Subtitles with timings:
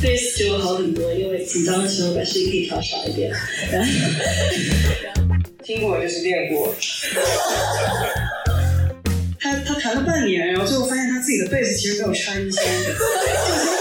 [0.00, 3.32] 贝斯就好很多，因为紧张的时候把声音可以调少一点。
[3.72, 3.90] 然 后
[5.64, 6.72] 听过就是练过。
[9.40, 12.98] 他他弹了半年，然后最后发现他自己的贝斯其实没有穿音线，就根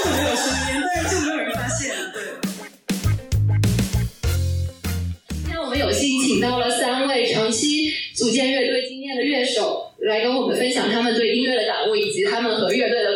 [0.06, 1.94] 本没有声音，但是就没有人发现。
[2.14, 2.24] 对。
[5.30, 13.07] 今天我们有幸请到了三位长期组建乐队经验的乐手，来跟我们分享他们对音乐的感悟以及他们和乐队。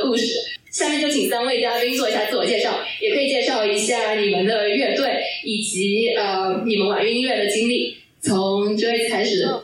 [0.72, 7.98] 下面就请三位嘉宾做一下自我介绍，也可以介绍一下你们的乐队以及呃你们玩音乐的经历。
[8.22, 9.44] 从 Joyce 开始。
[9.44, 9.64] 嗯，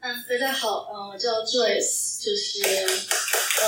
[0.00, 0.12] 大
[0.44, 3.64] 大家好，嗯，我叫 Joyce，就是，呃，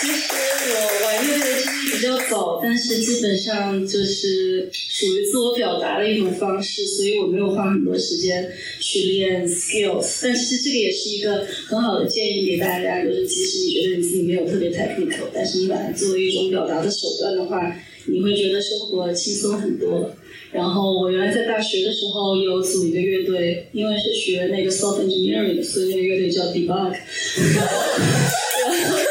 [0.00, 0.32] 其实
[0.72, 10.20] 我玩乐队的经历比较早，但是基本上就是属于自我表达的一种方式，所以我没有花很多时间去练 skills。
[10.22, 17.60] 但是这个也是一个很好的建议给大家，就是即使你觉得你自己没有特别才艺头但是你把它作为一种表达的手段的话，
[18.06, 20.10] 你会觉得生活轻松很多。
[20.52, 26.96] 然后我原来在大学的时候有组一个乐队，因为是学那个 software engineering，所以那个乐队叫 Debug。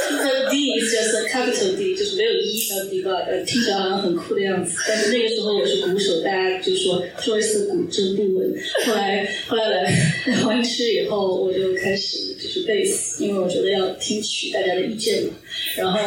[1.35, 4.77] D 就是 capital D，就是没有一叫 Debug，呃，听起来好像很酷的样子。
[4.87, 8.53] 但是那个时候我是鼓手，大家就说 Joyce 鼓真不稳。
[8.85, 9.83] 后来后来来
[10.27, 15.29] 来湾区以后，我就开始就是贝斯，因为我觉得要听取大家的意见嘛。
[15.75, 15.99] 然后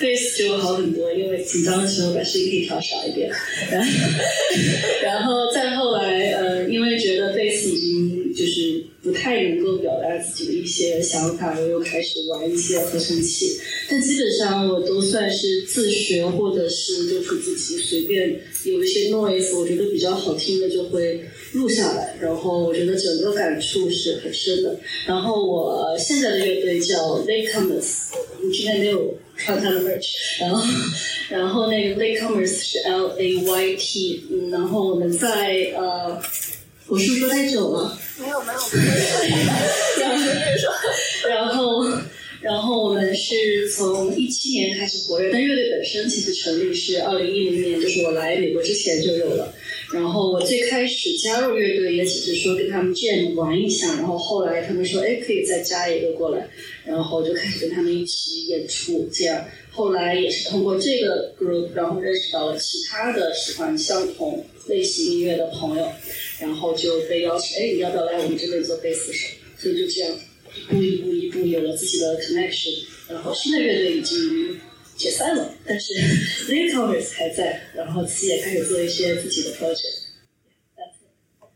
[0.00, 3.30] 贝斯就好很多，因为紧张的时候把声音可以调小一点。
[3.70, 3.90] 然后
[5.02, 13.60] 然后再后来，呃，因为觉得贝斯已经就是不太能够表达自己的一些想法，我又开始玩一些合成器。
[13.90, 22.16] 但基本上我都算是自学，或者是就是自己随便有一些 noise，我觉得比较好听的就会录下来。
[22.18, 24.74] 然后我觉得整个感触是很深的。
[25.06, 30.14] 然后我现在的乐队叫 Latecomers，你今天没有穿他的 merch。
[30.40, 30.66] 然后
[31.28, 36.18] 然后那个 Lakecomers 是 L A Y T，嗯，然后我们在呃，
[36.86, 37.98] 我是不是说太久了？
[38.18, 38.58] 没有没有，
[41.28, 41.84] 然后然后。
[42.44, 49.53] 然后我们是从一七年开始活跃，但乐队本身其实成立是二零一零年，就是我来美国之前就有了。
[49.94, 56.48] 然后我最开始加入乐队也只是说跟他们 jam 玩一下，然后后来他们说哎可以再加一个过来，
[56.84, 59.08] 然后就开始跟他们一起演出。
[59.12, 65.86] 这样后来也是通过这个 group，然后认识到了其他的喜欢相同类型音乐的朋友，
[66.40, 69.28] 然后就被邀请哎你要不要来我们这边做贝斯手？
[69.56, 70.12] 所以就这样。
[70.70, 74.56] 一步一步一步有了自己的 connection，然后新的乐队已经
[74.96, 75.92] 解散了，但是
[76.48, 80.04] l e c o m e r s 还在，然后自己也开始做一些自己的 project。
[80.76, 81.48] 然后，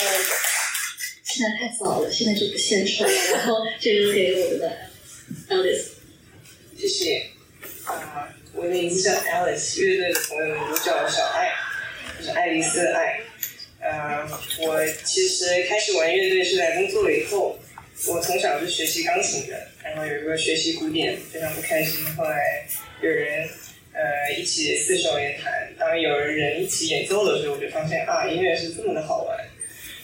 [0.00, 0.04] 呃，
[1.24, 3.10] 现在太早了，现在就不献丑了。
[3.32, 4.90] 然后这个给我们的
[5.48, 5.84] Alice，
[6.76, 7.30] 谢谢。
[7.84, 11.52] 啊，我的名字叫 Alice，乐队的朋友们都叫我小爱，
[12.18, 13.20] 就是爱丽丝爱。
[13.80, 14.26] 呃，
[14.60, 17.58] 我其实开始玩乐队是在工作了以后。
[18.08, 22.04] 我从小是学习钢琴的，然后有一个学习古典，非常不开心。
[22.16, 22.66] 后来
[23.00, 23.48] 有人
[23.92, 29.38] 呃一起四手联弹，当有人一起演奏的时候，我就发现啊，音乐是这么的好玩。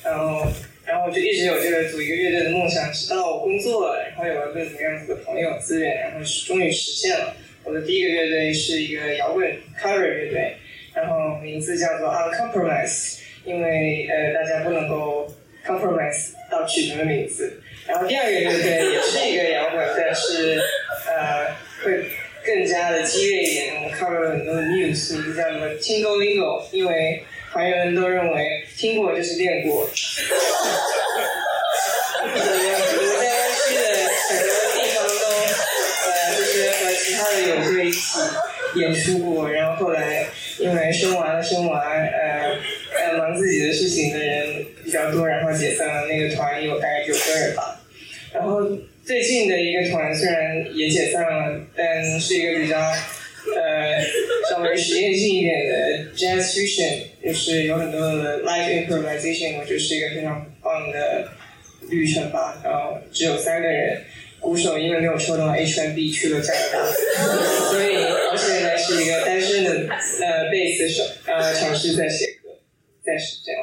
[0.04, 0.46] 然后，
[0.86, 7.36] 然后我就一直有这个组一个乐队的梦想，直到我工作了，然后有了各种各样子的朋友资源，然后是终于实现了。
[7.64, 9.46] 我的第一个乐队是一个摇滚
[9.78, 10.56] cover 乐队，
[10.94, 13.18] 然后名字叫做 Uncompromise。
[13.42, 15.26] 因为呃，大家不能够
[15.66, 17.60] compromise 到曲子的名字。
[17.86, 20.60] 然后第二个乐队也是一个摇滚，但是
[21.06, 22.04] 呃，会
[22.44, 23.74] 更加的激烈一点。
[23.76, 29.88] 我们 cover 了很多的 news，叫什么 Tingle Lingo，因为团员们都认为听过就是练过。
[32.22, 33.80] 我们在湾区的
[34.28, 35.24] 很多地方都
[36.06, 37.98] 呃，就是和其他的友队一起
[38.76, 40.26] 演出过，然后后来
[40.58, 42.56] 因为生娃生娃呃。
[42.92, 46.08] 呃，忙自己的事情的人比较多，然后解散了。
[46.08, 47.80] 那个团有大概九个人吧。
[48.32, 48.68] 然后
[49.04, 54.02] 最近的一个团虽然也解散了，但是一个比较呃
[54.50, 61.28] 稍微实验性一点的 Jazz Fusion，就是有很多的 Live Improvisation，我觉得是一个非常棒的
[61.88, 62.60] 旅程吧。
[62.64, 64.02] 然后只有三个人，
[64.40, 66.84] 鼓手因为没有抽到 H1B 去了加拿大，
[67.70, 72.26] 所以而且呢是一个单身的呃贝斯手，呃尝试在写。
[73.02, 73.62] 再是这样。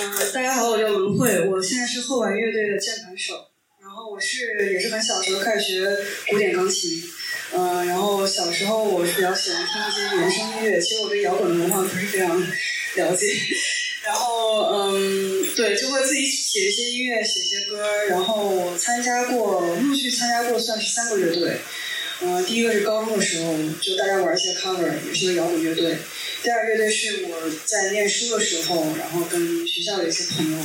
[0.00, 3.46] 嗯，大家好，我叫文慧，我现在是后玩乐队的键盘手。
[3.80, 5.96] 然后我是也是很小时候开始学
[6.30, 7.02] 古典钢琴。
[7.54, 13.26] 嗯，然后小时候我是比较喜欢听一些原声音乐，其实我对摇滚的文化不是非常了解。
[14.04, 17.82] 然后嗯，对，就会自己写一些音乐，写一些歌。
[18.08, 21.56] 然后参加过，陆续参加过，算是三个乐队。
[22.20, 25.96] 呃，第一个是高中的时候，就大家玩一些 cover，也是个摇滚乐队。
[26.42, 30.58] 第二个乐队是我在念书的时候，然后跟学校的一些朋友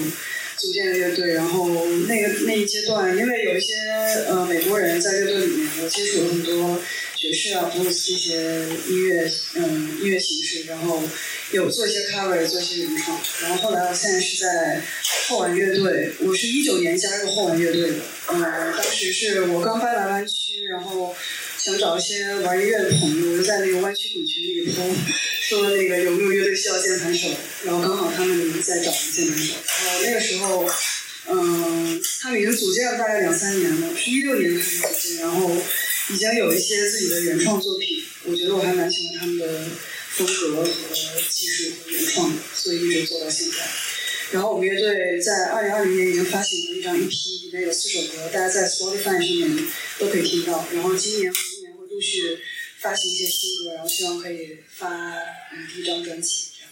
[0.58, 1.34] 组建的乐队。
[1.34, 1.70] 然后
[2.08, 3.76] 那个那一阶段，因为有一些
[4.30, 6.82] 呃美国人在乐队里面，我接触了很多
[7.16, 11.04] 爵士啊、布鲁斯这些音乐嗯音乐形式，然后
[11.52, 13.22] 有做一些 cover，做一些原创。
[13.44, 14.82] 然后后来我现在是在
[15.28, 17.98] 后晚乐队，我是一九年加入后晚乐队的。
[18.30, 21.16] 嗯，当时是我刚搬来湾区，然后。
[21.64, 24.84] 想找一些玩音乐的朋友，我就在那个湾区滚群里头
[25.44, 27.30] 说那个有没有乐队需要键盘手，
[27.64, 29.54] 然后刚好他们在找键盘手。
[29.86, 30.70] 然后那个时候，
[31.30, 35.56] 嗯，他们已经组建了大概两三年了，是一六年开始组建，然后
[36.10, 38.04] 已经有一些自己的原创作品。
[38.26, 39.64] 我觉得我还蛮喜欢他们的
[40.16, 40.70] 风格和
[41.30, 43.56] 技术和原创的，所以一直做到现在。
[44.32, 49.66] 然后我们乐队在二零二零年已经发行了一张 EP，里面有四首歌，大家在 Spotify 上面
[50.00, 50.68] 都可以听到。
[50.74, 51.32] 然后今年
[51.94, 52.40] 陆续
[52.80, 54.88] 发行一些新歌，然后希望可以发
[55.54, 56.72] 嗯第一张专辑这样。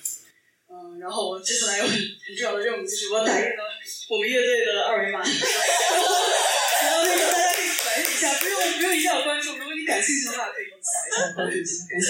[0.69, 3.63] 嗯，然后我接下来有很很重要的任务，就是我打印了
[4.09, 12.07] 我们乐队的二维码， 然后那个大家可以反映一下，不用不用一定要关注，如果你感兴趣的话，可以扫一下关注一下，感谢。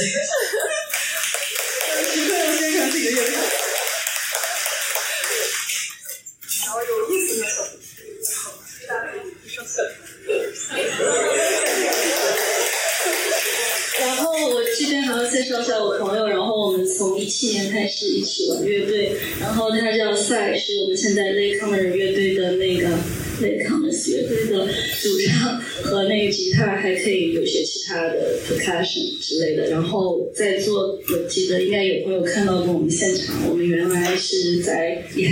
[17.92, 22.88] 是一起玩乐队，然后他叫赛，是我们现在 Lake Conner 乐队的那个
[23.42, 24.68] Laycomers 乐队的
[25.02, 29.70] 主唱和那个吉他，还可以有些其他的 percussion 之类的。
[29.70, 35.30] 然后在座，我记得应该有朋友看到过我们现场，我们原来是在也。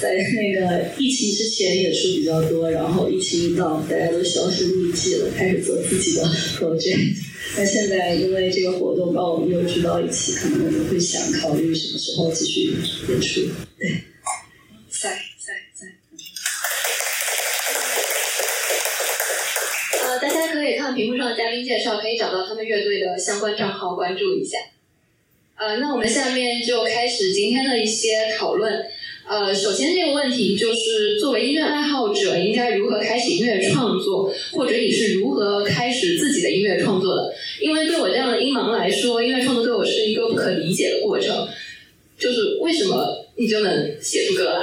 [0.00, 7.16] 在那个疫情之前演出比较多，然后疫情一到，大家都销声匿迹了，开始做自己的 project。
[7.56, 12.74] 那现在因为这个活动把我们又聚到一起，可能我们会想考虑什么时候继续
[13.08, 13.40] 演出。
[13.78, 13.88] 对，
[14.90, 15.86] 在在在。
[20.04, 24.58] 呃，大家可以看屏幕上的嘉宾介绍，可以找到他们乐队的相关账号，关注一下。
[25.56, 28.84] 呃，那我们下面就开始今天的一些讨论。
[29.28, 37.34] 呃，首先这个问题就是，作为音乐爱好者，应该如何开始音乐创作，或者你是如何开始自己的音乐创作的？
[37.60, 41.48] 因为对我这样的音盲来说，音乐创作对我是一个不可理解的过程。
[42.16, 44.60] 就是为什么你就能写出歌来？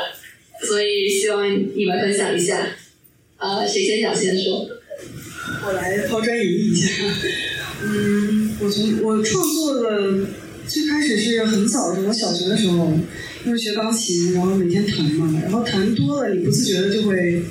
[0.65, 1.45] 所以希望
[1.75, 2.75] 你们分享一下。
[3.37, 4.65] 呃，谁先讲先说？
[5.65, 6.89] 我来抛砖引玉一下。
[7.83, 10.25] 嗯，我从我创作了
[10.67, 12.97] 最开始是很早的时候，我小学的时候。
[13.45, 17.43] 因为学钢琴，然后每天弹嘛，然后弹多了，你不自觉的就会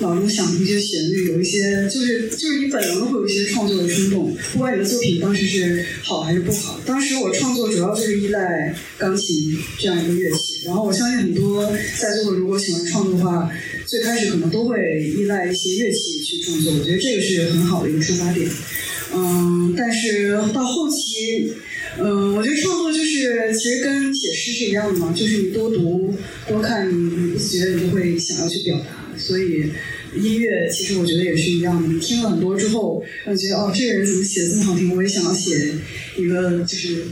[0.00, 6.80] 脑中想出一些旋律，有一些就是就是你本能的会有一些创作的冲动，不管你的作品当时是好还是不好。
[6.84, 11.64] 当时我创作主要就是依赖钢琴这样一个乐器，然后我相信很多
[11.96, 13.48] 在座的如果喜欢创作的话，
[13.86, 14.76] 最开始可能都会
[15.16, 18.50] 依赖一些乐器去创作，我觉得这个是很好的一个出发点。
[19.14, 21.52] 嗯，但是到后期。
[21.98, 26.14] 嗯，我觉得创作就是其实跟写诗是一样的嘛，就是你多读
[26.46, 29.16] 多看，你你不自觉你就会想要去表达。
[29.18, 29.64] 所以
[30.14, 35.72] 音乐其实我觉得也是一样的，你听了很多之后，让你觉得哦，这个人怎么写的这么好听，我也想要写
[36.18, 37.04] 一个就是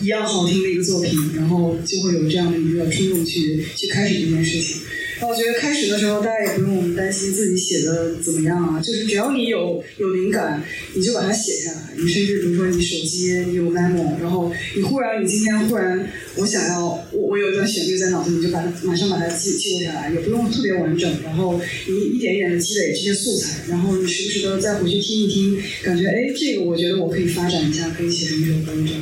[0.00, 4.82] 一样好听的一个作品，然后就会有这样的一个冲动去去开始这件事情。
[5.28, 10.62] 我觉得开始的时候，大家也不用担心自己写的怎么样啊，就是只要你有有灵感，
[10.94, 11.94] 你就把它写下来。
[11.96, 21.10] 你甚至比如说你手机你有 memo，然后你忽然你今天忽然我想要我我有一段旋律在脑子里，你就把它马上把它记记录下来，也不用特别完整。
[21.22, 29.00] 然后你一点一点的积累这些素材，然后你时不时的再回去听一听，感觉哎这个我觉得我可以发展一下，可以写成一首歌这样。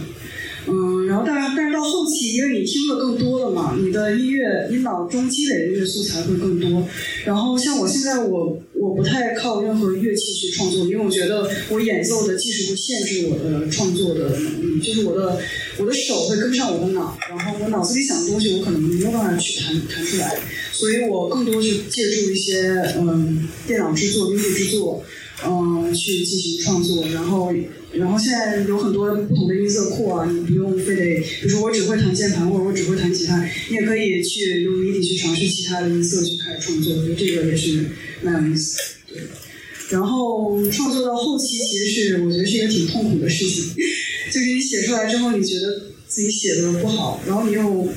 [0.66, 6.86] 嗯，然后但，但是到后期，因为你听的更多了嘛，你的音乐，你脑中积累的音乐素材会更多。
[7.24, 15.40] 然后像我现在，我我不太靠任何乐器去创作，因为我觉得我演奏的技术会限制我的创作的能力，就是我的
[15.78, 20.38] 我的手会跟不上我的脑，然后我脑子里想的东西，我可能没有办法去弹弹出来。
[20.72, 25.02] 所以我更多是借助一些嗯电脑制作、音乐制作，
[25.46, 27.52] 嗯去进行创作，然后。
[27.92, 37.86] 然后现在有很多不同的音色库啊，你不用非得，比如说我只会弹键盘或者我只会弹吉他，你也可以去用 MIDI 去尝试其他的音色去开始创作，我觉得这个也是
[38.22, 38.78] 蛮有意思。
[39.08, 39.22] 对。
[39.88, 43.74] 然后创作到后期，其实是我觉得是一个挺痛苦的事情，
[44.32, 47.88] 就是你写出来之后，你觉得自己写的不好，然后你又。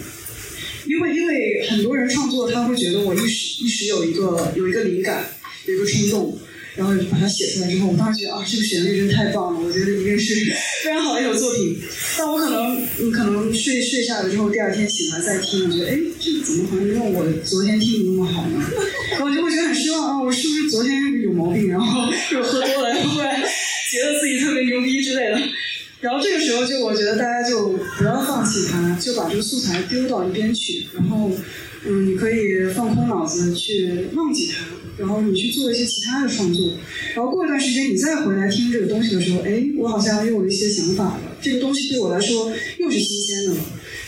[0.87, 5.29] 因为因为很多人创作，他会觉得我一时一时有一个有一个灵感，
[5.67, 6.37] 有一个冲动，
[6.75, 10.33] 然后把它写出来之后，我当时觉得啊，这个旋律真太棒了，我觉得一定是
[10.83, 11.77] 非常好的一首作品。
[12.17, 18.65] 但我可能你可能睡睡下来之后，第二天醒来再听，我觉得哎，这怎么好像没有我昨天听的那么好呢？
[19.11, 25.39] 然后就会觉得很失望啊，我是不是昨天有毛病，然后 又喝多了，然后忽然觉得自己特别牛逼之类的。
[26.01, 31.31] 然后这个时候就我觉得大家就不要放弃它，就把这个素材丢到一边去，然后
[31.85, 34.65] 嗯，你可以放空脑子去忘记它，
[34.97, 36.73] 然后你去做一些其他的创作，
[37.15, 43.59] 然后过一段时间你再回来听这个东西的时候，哎，我好像又有一些想法了，这个东西对我来说又是新鲜的了，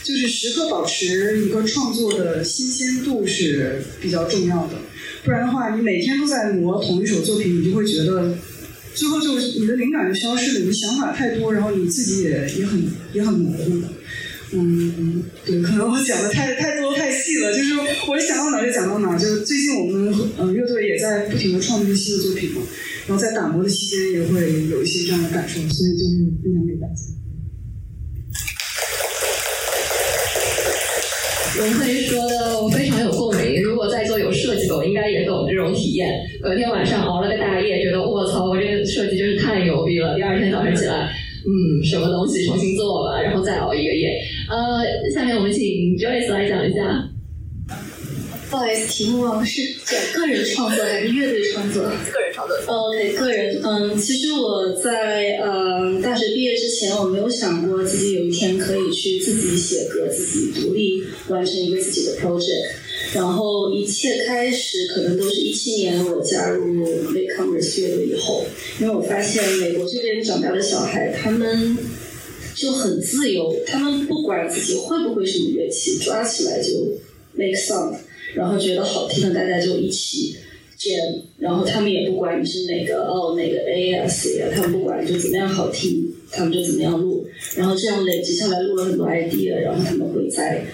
[0.04, 4.74] 就是时刻保持一个创作的新鲜度是比较重要的，
[5.24, 8.38] 不然的话，你每天都在磨同一首作品，你就会觉得。
[8.96, 13.82] 最后就你的灵感就消失了，你想法太多，然后你自己也也很也很模糊。
[14.54, 17.74] 嗯，对，可能我讲的太太多太细了，就是
[18.08, 19.18] 我想到哪就讲到哪。
[19.18, 22.62] 就是最近我们呃乐队也在不停的创作新的作品嘛，
[23.08, 26.94] 然后在打磨的期间也会有一些这样的感受，所以就是分享给大家。
[31.58, 33.64] 龙飞说的我非常有共鸣。
[33.64, 36.12] 如果在座有设计的，我应该也懂这种体验。
[36.44, 40.16] 隔天晚上熬了个大夜，觉得卧槽，我这个设计真是太牛逼了。
[40.18, 41.10] 第二天早上起来，
[41.48, 44.05] 嗯，什么东西重新做吧，然后再熬一个夜。
[44.56, 45.62] 呃，下面我们请
[45.98, 47.10] Joyce 来讲一下。
[48.50, 51.84] 不好意思，题目忘了是讲个人创作还是乐队创作？
[51.84, 52.56] 个人创作。
[52.68, 53.60] OK，个人。
[53.62, 62.86] 嗯，其实我在呃大学毕业之前，我没有想过自己有一天可以去自己写歌，自己独立完成一个自己的 project。
[63.14, 68.46] 然后一切开始可能都是一七年我加入 Latecomers 乐队以后，
[68.80, 71.78] 因为我发现美国这边长大的小孩他们
[72.56, 76.70] 就很自由，他们不管自己会不会什么乐器，抓起来就
[77.34, 77.98] make sound。
[78.34, 80.36] 然后觉得好听的，大家就一起
[80.78, 90.66] jam，然后他们也不管你是哪个哦哪个 A 啊 C 啊，他们不管就怎么样好听，他们就怎么样录，然后这样累积下来录了很多 idea，然后他们会再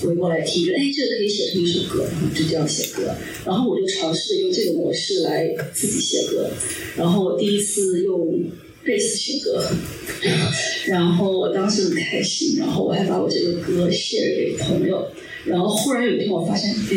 [0.00, 3.12] 回过来听，哎这个可以写成一首歌，然后就这样写歌，
[3.44, 6.48] 然后我就尝试用这个模式来自己写歌，
[6.96, 8.44] 然后我第一次用
[8.88, 9.62] 贝斯写歌，
[10.86, 15.06] 然后我当时很开心，然后我还把我这个歌 share 给朋友。
[15.44, 16.96] 然后忽然有一天，我发现，哎，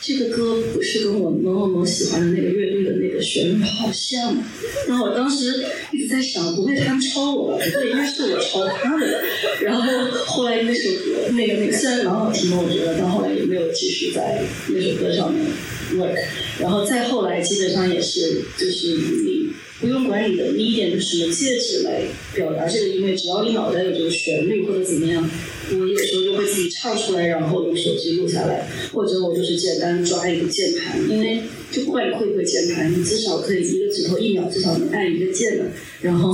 [0.00, 4.42] 这个歌不是跟我某某某喜欢的那个乐队的那个旋律好像。
[4.88, 7.62] 然后我当时一直在想，不会他们抄我吧？
[7.62, 9.22] 不对，应该是我抄他们的。
[9.60, 15.44] 然后后来那首歌，那个那个虽然蛮好听的，我觉得，但后来也没有继续在那首歌上面
[15.94, 16.18] work。
[16.58, 22.02] 然后再后来，基本上也是就是你不用管你的 medium 是什么戒指来
[22.34, 25.28] 表达这个音乐，只要你脑袋有这个旋律或者怎么样。
[25.68, 31.42] 我有时候就会自己唱出来，然后用手机录下来，或者我就是简单抓一个键盘，因为
[31.72, 35.64] 就不管你会不会键盘，你至少可以一个指头一秒至少能按一个键的，
[36.00, 36.32] 然后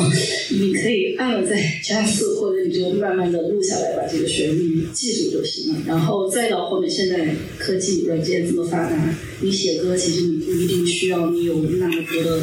[0.50, 5.82] 你可以按了再加速，或者你就慢慢的录下来，把这个旋律记住就行了。
[5.86, 12.42] 然后再到后面，现在科技软件这么发达，你写歌其实你不一定需要你有那么多的。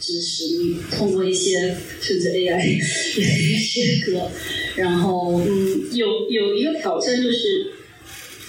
[0.00, 4.30] 知识，你通过一些甚至 AI 写歌，
[4.76, 7.66] 然后嗯，有有一个挑战就是，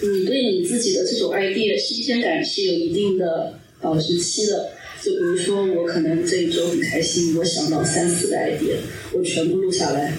[0.02, 4.70] 你对你自己的这种 idea 新鲜感是有一定的保质期的。
[5.04, 8.76] 就比如说，我可能这一周很开心，我想到三四个 idea，
[9.12, 10.14] 我全部录下来，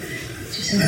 [0.50, 0.78] 就像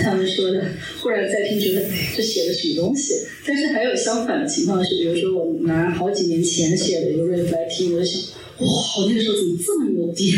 [0.00, 0.64] 他们说的，
[1.00, 1.84] 忽然再听觉得，
[2.16, 3.14] 这写的什么东西？
[3.46, 8.20] 但是还有相反的情况是，比如说我拿好几年前写的一个 riff 来听，我想。
[8.62, 10.34] 哇，我那个时候怎么这么牛逼？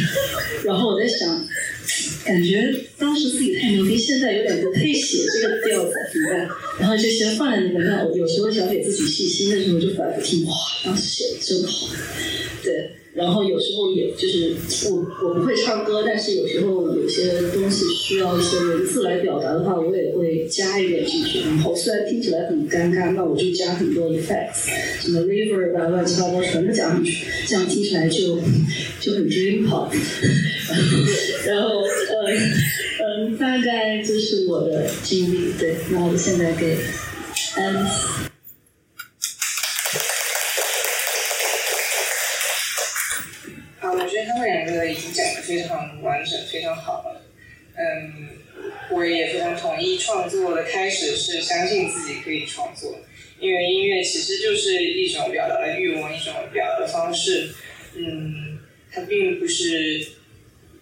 [0.64, 1.47] 然后我在想，
[2.25, 6.49] 感觉当时自己太牛逼，现在有点不配写这个调子，怎么办？
[6.81, 7.85] 然后就先放在那边。
[7.85, 10.52] 那我有时候想给自己信心的时候，就反复听，哇，
[10.85, 11.88] 当时写的真好，
[12.62, 12.90] 对。
[13.14, 14.56] 然后有时候也就是
[14.90, 21.40] 我我不会唱歌，但是有时候有些东西需要一些文字来表达的话，我也会加一点进去。
[21.40, 24.68] 然后虽然听起来很尴尬，那我就加很多 effects，
[25.00, 28.37] 什么 river 啊，乱七八糟全部加上去，这样听起来就
[29.00, 29.94] 就很 dream pop。
[31.47, 32.33] 然后呃
[33.06, 35.52] 嗯，大概就是我的经历。
[35.59, 36.76] 对，那我现在给
[37.56, 38.34] Alice。
[46.54, 47.04] 非常好。
[47.76, 48.28] 嗯，
[48.92, 53.00] 我也非常同意，创作的开始是相信自己可以创作，
[53.40, 57.50] 因为音乐其实就是一种表达的欲望，一种表达的方式。
[57.96, 58.61] 嗯，
[58.92, 60.06] 它并不是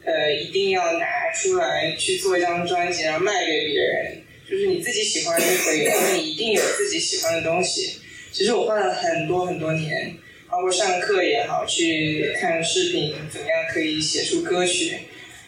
[0.05, 4.19] 呃一定要拿出来去做一张专辑，然后卖给别人。
[4.51, 8.01] 就是你自己喜欢就可以，你一定有自己喜欢的东西。
[8.31, 10.15] 其实我花了很多很多年，
[10.51, 14.99] 包括上课也好，去看视频，怎么样可以写出歌曲，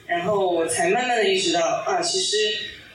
[0.07, 2.37] 然后我才慢慢的意识到啊，其实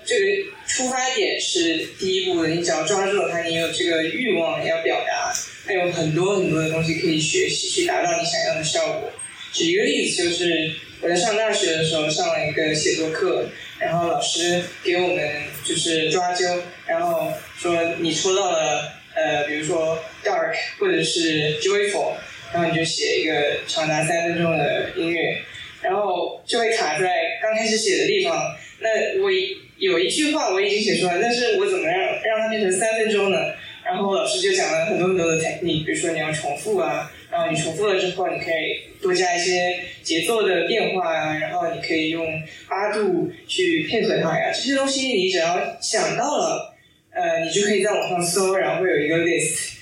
[0.05, 0.25] 这个
[0.67, 5.33] 出发点是第一步的，你只要抓住了它，你有这个欲望要表达，
[5.65, 9.11] 还有很多很多的东西可以学习，去达到你想要的效果。
[9.53, 13.47] 举一个例子，就是我在上大学的时候上了一个写作课。
[13.79, 15.25] 然后老师给我们
[15.63, 22.15] 就是抓阄，然后说你抽到了呃，比如说 dark 或者是 joyful，
[22.51, 25.41] 然后你就写一个长达三分钟的音乐，
[25.81, 27.07] 然后就会卡在
[27.41, 28.55] 刚开始写的地方。
[28.79, 29.29] 那我
[29.77, 33.37] 有一句话我已经写出来，但是我怎么让让它变成三分钟呢？
[33.85, 37.11] 然后老师就讲了很多很多的 technique，比如说你要重复啊。
[37.31, 42.25] 然后你重复了之后，你可以多加一些节奏的变化啊，然后你可以用
[42.67, 44.51] 八度去配合它呀。
[44.51, 46.75] 这些东西你只要想到了，
[47.11, 49.73] 呃，你就可以在网上搜，然后会有一个 list，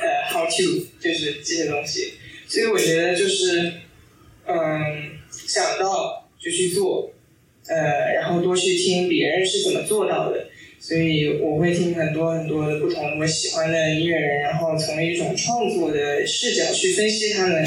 [0.00, 2.14] 呃，how to 就是这些东西。
[2.46, 3.72] 所以我觉得就是，
[4.46, 5.11] 嗯，
[5.52, 7.12] 想到就去做，
[7.68, 10.46] 呃，然后多去听别人是怎么做到的。
[10.80, 17.64] 所以我会听很多很多的不同我喜欢的音乐人，然后从一种创作的视角去分析他们，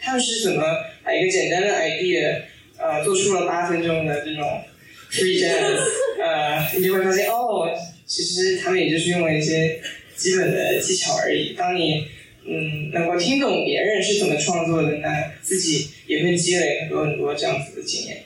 [0.00, 0.62] 他们是怎么
[1.02, 2.42] 把一个简单的 idea，
[2.78, 4.62] 呃，做出了八分钟的这种
[5.10, 5.78] free jazz，
[6.22, 7.68] 呃， 你就会发现哦，
[8.06, 9.80] 其实他们也就是用了一些
[10.16, 11.52] 基本的技巧而已。
[11.52, 12.06] 当你
[12.46, 18.24] 嗯能够听懂别人是怎么创作的，那自己也会积累很多很多这样子的经验。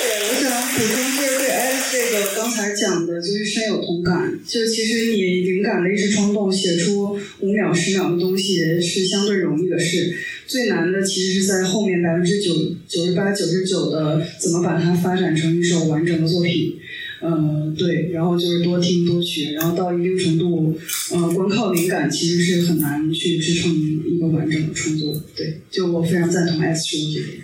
[0.00, 4.38] 对我想补充就是对 S 这个刚才讲的，就是深有同感。
[4.46, 10.16] 就其实你灵感的一时冲动，写出五秒、十秒的东西是相对容易的事，
[10.46, 12.54] 最难的其实是在后面百分之九
[12.88, 16.78] 九十八、九十九的怎么把它发展成一首完整的作品。
[17.20, 20.78] 呃，对，然后就是多听多学，然后到一定程度，
[21.12, 25.20] 呃，光靠灵感其实是很难去支撑一个完整的创作。
[25.36, 27.38] 对，就我非常赞同 S 说的这点。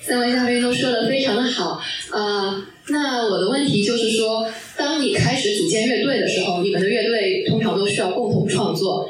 [0.00, 9.06] 三位嘉宾都说的非常的好，啊，那我的问题就是说，当你开始组建乐队的时候，你们的乐队通常都需要共同创作。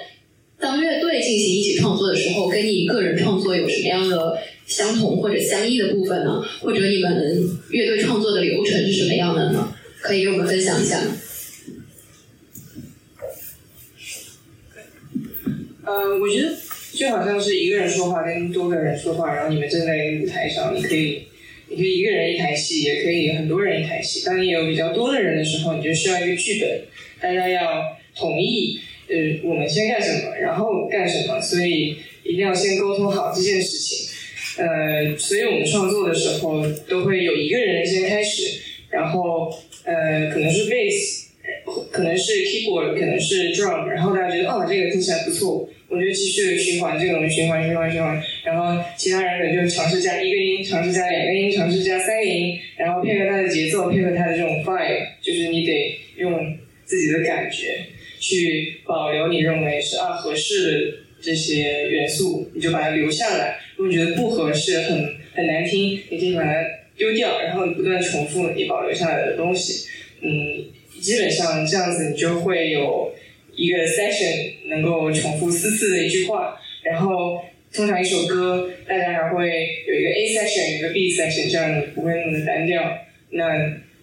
[0.61, 4.37] 当乐队进行一起创作的时候，跟你个人创作有什么样的
[4.69, 6.41] 相同或者相异的部分呢？
[6.61, 9.75] 或者你们乐队创作的流程是什么样的呢？
[10.01, 11.03] 可以给我们分享一下。
[15.85, 16.55] 呃，我觉得。
[16.91, 21.23] 就好像是一个人说话跟多个人说话，然后你们站在一个舞台上，你可以，
[21.69, 24.25] 你可以一个人一台戏，也可以很多人一台戏。
[24.25, 26.81] 当你有比较多的人的时候，你就需要一个剧本，
[27.21, 27.85] 大家要
[28.17, 34.08] 统一，呃，我们先干什么，然后干什么，所以一定要先沟通好这件事情。
[34.59, 39.51] 呃，所以我们创作的时候都会有一个人先开始，然后
[39.85, 41.29] 呃，可能是 bass，
[41.91, 45.69] 可能是 keyboard，可能是 drum，然后大家觉得哦，这个听起来不错。
[45.91, 57.87] 我就继续循环这种循环循环循环，然后其他人可能就尝试加一个音，尝试加两个音，尝试加三个音，然后配合它的节奏，配合它的这种 vibe，就是你得用自己的感觉
[58.21, 63.59] 去保留你认为是啊合适的这些元素，你就把它留下来。
[63.77, 66.55] 如果你觉得不合适，很很难听，你可以把它
[66.97, 69.89] 丢掉，然后你不断重复你保留下来的东西。
[70.21, 70.65] 嗯，
[71.01, 73.15] 基本上这样子你就会有。
[73.61, 79.49] 一个 section 能够重复四次的一句话，然后通常一首歌大家还会
[79.85, 82.97] 有一个 A section，有一个 B section，这样你不会那么的单调。
[83.31, 83.49] 那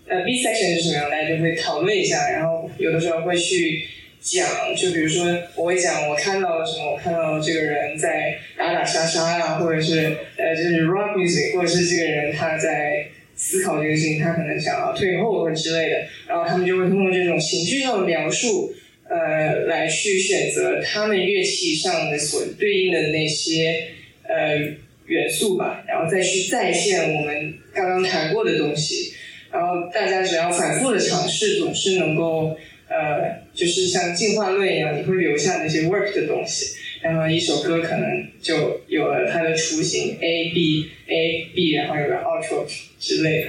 [0.10, 1.10] 呃 B section 是什么样？
[1.10, 3.86] 大家就会讨论一下，然后有的时候会去
[4.26, 18.74] 讲，就比如说我会讲我看到了什么，我看到这个人在打打杀杀呀，或者是呃就是 rock music，或者是这个人他在思考这个事情，他可能想要退后或者之类的，然后他们就会通过这种情绪上的描述。
[19.08, 23.90] 呃，来去选择他们乐器上的所对应的那些
[24.28, 24.58] 呃
[25.06, 29.14] 元素吧，然后再去再现我们刚刚谈过的东西，
[29.52, 42.65] 然后大家只要反复的尝试，总是能够呃，就是像进化论一样，你会留下那些 work 的东西，然后一首歌可能就有了它的雏形 A B A B，然后有了 outro
[43.00, 43.48] 之类的。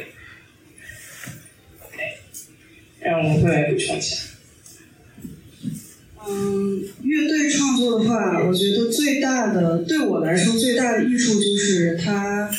[1.85, 2.03] OK，
[3.01, 4.17] 让我们会来补充一下。
[6.29, 12.51] 嗯，乐队创作的话，我觉得最大的对我来说最大的益处就是它，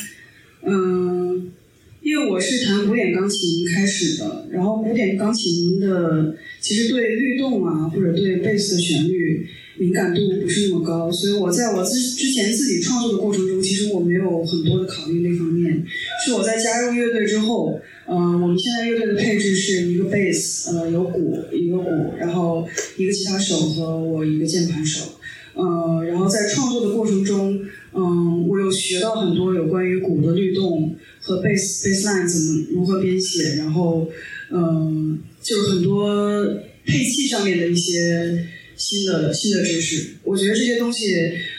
[0.62, 1.52] 嗯，
[2.00, 6.34] 因为我是弹古典钢琴开始的，然后古典钢琴的
[6.68, 9.46] 其实对律动啊或者对贝斯的旋律
[9.78, 15.82] 敏感度不是那么高，所以我在我之之前自己创作的过程中，其实我没有很多的考虑那方面，
[16.26, 25.12] 是我在加入乐队之后，嗯、我们现在乐队的配置是一个贝斯，呃，有鼓，一个鼓，然后一个吉他手和我一个键盘手。
[25.60, 27.58] 嗯，然后在创作的过程中，
[27.92, 34.08] 嗯，我有学到很多有关于鼓的律动和 bass bass line 怎么如何编写，然后，
[34.50, 36.44] 嗯，就是很多
[36.84, 40.14] 配器上面的一些新的新的知识。
[40.24, 41.14] 我觉得这些东西，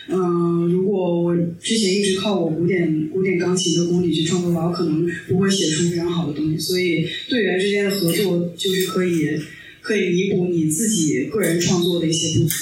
[0.08, 6.58] 嗯，如果我之前一直靠我古典古典钢琴的功底去创作的话，我可能不会写出非常好的东西。
[6.58, 9.38] 所以队员之间的合作就是可以
[9.82, 12.56] 可以弥补你自己个人创作的一些不足。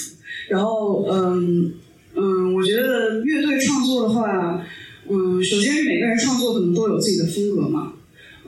[0.50, 1.74] 然后，嗯
[2.16, 4.66] 嗯，我觉得乐队创作的话，
[5.10, 7.94] 嗯，首先是每个人创作可能都有自己的风格嘛，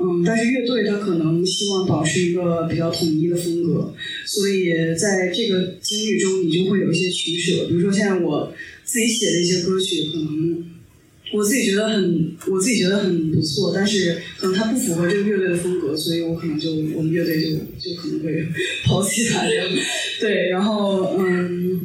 [0.02, 3.94] 嗯，但是乐队它可能希望保持一个比较统一的风格，
[4.26, 7.66] 所以在这个经历中，你就会有一些取舍。
[7.68, 8.54] 比如说，现在我
[8.86, 10.66] 自己写的一些歌曲，可能
[11.34, 18.48] 我自己觉得很，我自己觉得很不错，但是可能它不符合这个乐队的风格，所以我可能就我们乐队就就可能会
[18.86, 19.44] 抛弃它。
[20.20, 21.82] 对，然后嗯，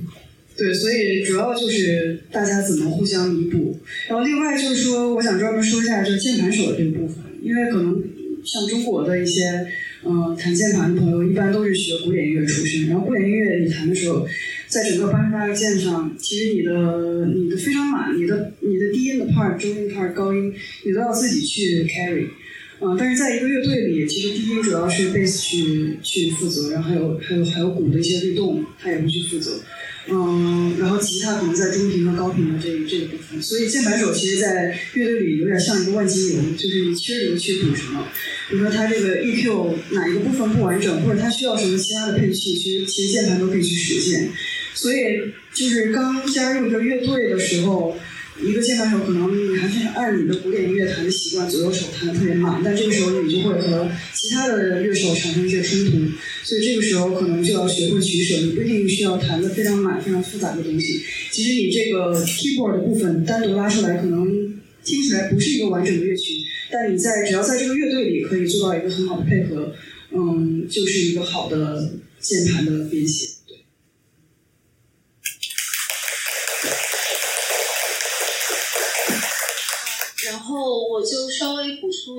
[0.56, 3.78] 对，所以主要就是大家怎么互相弥补。
[4.08, 8.02] 然后另外就是说，我想专门说一下就是键盘手的这个部分，因为可能
[8.42, 9.66] 像中国的一些
[10.04, 12.88] 嗯、呃弹键盘的朋友，一般都是学古典音乐出身。
[12.88, 14.26] 然后古典音乐你弹的时候，
[14.66, 20.52] 在整个八十八个键上，其实你的你的非常满，你的你的低音的 part、中音 part、高音，
[20.84, 22.26] 你都要自己去 carry。
[22.80, 29.52] 嗯，但是在一个乐队里，其实低音主要是贝斯去去负责，然后还有还有还有鼓的一些律动，他也会去负责。
[30.06, 38.06] 嗯，然后吉他可能在中频和高频的这这个部分，所以键盘手其实，在乐队里有点像一个万金油，就是你缺什么去补什么。
[38.50, 44.30] 比如说他这个 EQ 哪一个部分不完整，或者他需要什么其他的配器，其实其实键盘都可以去实现。
[44.74, 44.96] 所以
[45.54, 47.96] 就是刚加入这乐队的时候，
[48.42, 55.92] 一个键盘手可能你还是按你的古典音乐弹的习惯，左右手弹的特别慢，但这个时候你就会和其他的乐手产生一些冲突，
[56.42, 61.00] 所以这个时候可能就要学会取舍，你不一定需要弹的非常满、非常复杂的东西。
[61.30, 64.26] 其实你这个 keyboard 的部分单独拉出来，可能
[64.84, 66.32] 听起来不是一个完整的乐曲，
[66.72, 69.72] 但你在只要在这个乐队里可以做到一个很好的配合，
[70.10, 73.28] 嗯，就是一个好的键盘的编写。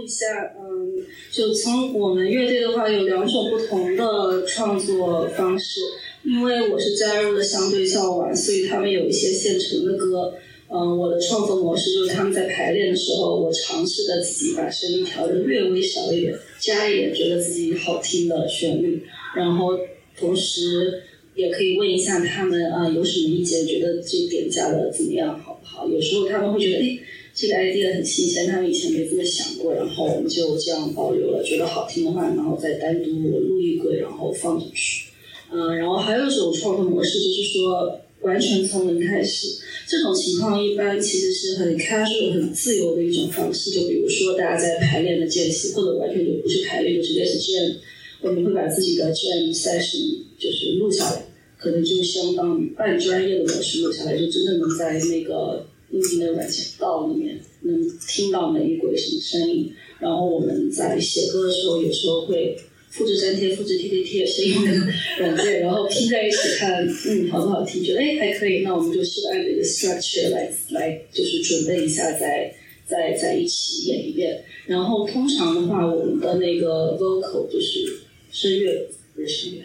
[0.05, 5.81] 一下，嗯，就从我们乐队的话有两种不同的创作方式，
[6.23, 10.35] 因为我是加入的相对较晚，所以他们有一些现成的歌。
[10.67, 19.03] 嗯，我的创作模式就是他们在排练的时候，我尝试着自己把声音调的略微小一点，加一点觉得自己好听的旋律，
[19.35, 19.77] 然后
[20.17, 21.01] 同时
[21.35, 25.87] 也可以问一下他们啊、有什么意见，觉得这点加的怎么样，好不好？
[25.87, 26.99] 有时候他们会觉得，哎。
[27.35, 31.43] 这个 idea 很新鲜，他们以前没这么想过，然后我们就这样保留了。
[31.43, 35.09] 觉得好听的话，然后再单独录一个，然后放进去。
[35.51, 39.49] 嗯，然后还有一种创作模式，就是说完全从零开始。
[39.85, 43.69] 这种情况一般其实是很 casual、很自由的一种方式。
[43.69, 47.75] 就比如说大家在排练的间隙，或者完全就不是排练，就直接是 jam，
[48.21, 55.67] 我们会把自己的 jam session 就是录下来，可能就相当于半专业的模式录下来，就真的能在那个。
[55.91, 62.57] 音频的软件道里面能听到每一轨什么声音，然后我们在写歌的时候，有时候会
[62.89, 64.71] 复制粘贴、复制贴贴贴声音的
[65.19, 67.83] 软件，然后拼在一起看，嗯，好不好听？
[67.83, 72.53] 觉得哎还可以，那我们就试着按这个 structure 来来，就是准备一下，再
[72.87, 74.43] 再再一起演一遍。
[74.65, 77.99] 然后通常的话，我们的那个 vocal 就是
[78.31, 79.61] 声乐，不是声乐。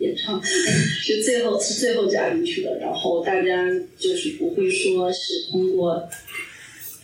[0.00, 6.08] 演唱是最后是最后加进去的，然后大家就是不会说是通过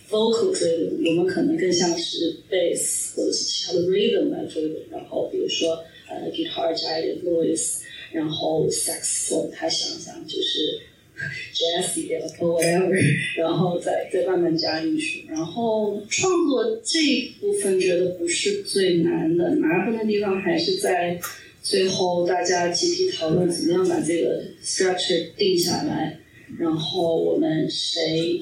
[0.09, 4.75] vocal 追的，我们可能更像是 bass 或者是其他的 rhythm 来追的。
[4.91, 7.81] 然后比如说呃 guitar 加一点 voice，
[8.11, 10.79] 然后 saxophone 他想想就是
[11.53, 12.99] jazz 一点 whatever，
[13.37, 15.25] 然后再再慢慢加进去。
[15.29, 21.19] 然后创作这一部分觉得不是最难的，麻烦的地方还是在。
[21.69, 26.17] 最后大家集体讨论怎么样把这个 structure 定下来，
[26.57, 28.41] 然后我们谁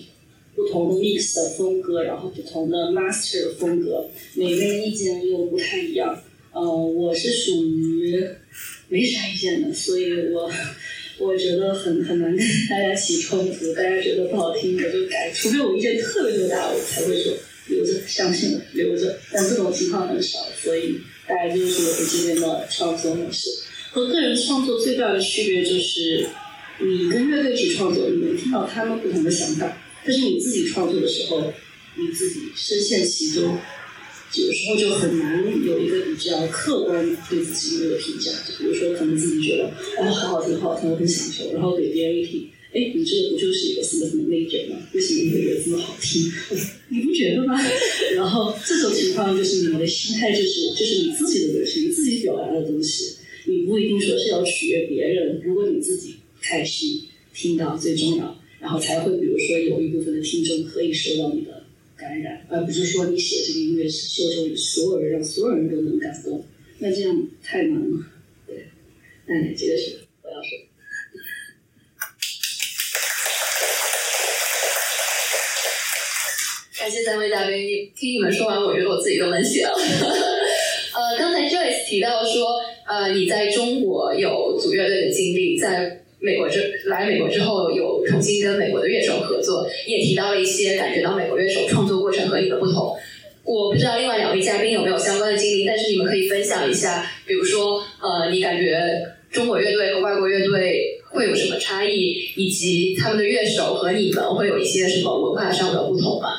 [0.54, 6.22] 不同的 mix 的风格，然后不同的 master 的风格，每个人意见又不太一样。
[6.54, 8.24] 呃，我是属于
[8.90, 10.48] 没啥意见的，所以我
[11.18, 17.34] 我觉得很很难跟大家起冲突，大家觉得不好听我就改，除非我意见特别特别大，我才会说
[17.70, 21.00] 留着，相信了留着，但这种情况很少，所以。
[21.28, 23.50] 大概就是我们这边的创作模式。
[23.92, 26.28] 和个人创作最大的区别就是，
[26.80, 31.54] 你跟乐队去创作，你能听到他们不同的想法，但是你自己创作的时候，
[31.96, 33.58] 你自己深陷其中，
[34.34, 38.32] 有时候就很难有一个比较客观对自己音乐的评价。
[38.46, 44.78] 就比如说，可能自己觉得哦，好好听，好好听，我很享受，然后给别人一听，哎，你这个不就是一个什么什么 major 吗？
[44.94, 46.30] 为什么你会觉得这么好听？
[46.90, 47.56] 你不觉得吗？
[48.16, 55.42] 然后这种情况就是你的心态就是就是你自己的东西，你自己表达的东西，你不一定说是要取悦别人。
[55.42, 61.64] 如果你自己开心，听到最重要，然后才会比如说有一部分的听众可以受到你的
[61.96, 66.46] 感染，而不是说你写这个音乐是秀秀于所有人，让所有人都能感动，
[66.80, 68.06] 那这样太难了。
[68.46, 68.66] 对，
[69.28, 70.75] 那你这个是我要说。
[76.86, 77.58] 感谢三位嘉宾，
[77.98, 79.72] 听你们说完，我觉得我自己都能写了。
[80.94, 92.96] 呃，刚才 Joyce 提到说，呃，你在中国有组乐队的经历，在美国之来美国之后有重新跟美国的乐手合作，也提到了一些感觉到美国乐手创作过程和你的不同。
[93.44, 98.80] 我不知道另外两位嘉宾有没有相关的经历，但是你们可以分享一下，比如说，呃，你感觉
[99.32, 106.30] 中国乐队和外国乐队会有什么差异，以及他们的乐手和你们会有一些什么文化上的不同吗？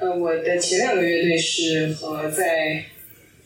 [0.00, 2.84] 呃，我的前两个乐队是和在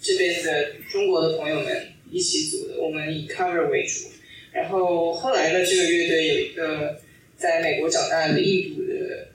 [0.02, 4.10] 这边的中国的朋友们一起组的，我们以 cover 为主。
[4.52, 7.00] 然后后来呢，这个乐队有一个
[7.38, 9.28] 在美国长大的印度的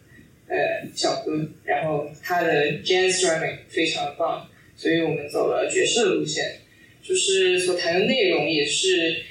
[0.47, 6.59] 呃小哥，然后他的 jazz drumming 非常棒，所以我们走了爵士的路线，
[7.01, 9.23] 就是所谈的内容也是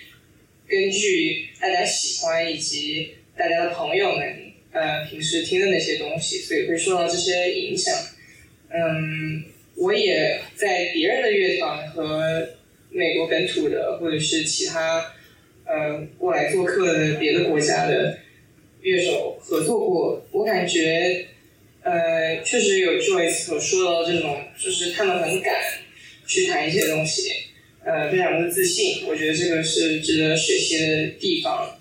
[0.67, 4.46] 根据大家喜欢以及大家的朋友们。
[4.77, 7.95] 呃，平时听的那些东西，所以会受到这些影响。
[8.69, 9.43] 嗯，
[9.75, 12.47] 我也在别人的乐团和
[12.91, 15.15] 美国本土的，或者是其他
[15.65, 18.19] 呃过来做客的别的国家的
[18.83, 20.27] 乐手合作过。
[20.31, 21.27] 我感觉，
[21.83, 25.55] 呃，确实有 Joyce 所说到这种，就是他们很敢
[26.27, 27.31] 去谈一些东西，
[27.83, 29.07] 呃，非常的自信。
[29.07, 31.79] 我觉得这个是值得学习的地方。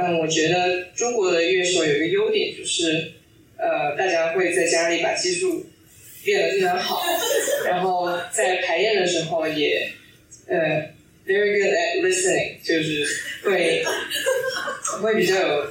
[0.00, 3.12] 嗯，我觉得中国的乐手有一个优点，就是
[3.56, 5.66] 呃，大家会在家里把技术
[6.24, 7.02] 练得非常好，
[7.66, 9.90] 然后在排练的时候也
[10.46, 10.56] 呃
[11.26, 13.04] very good at listening，就是
[13.42, 13.82] 会
[15.02, 15.66] 会比较有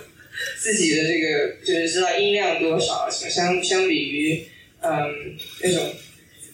[0.59, 4.43] 自己的这个，就是知道音量多少，相相比于
[4.81, 5.93] 嗯那种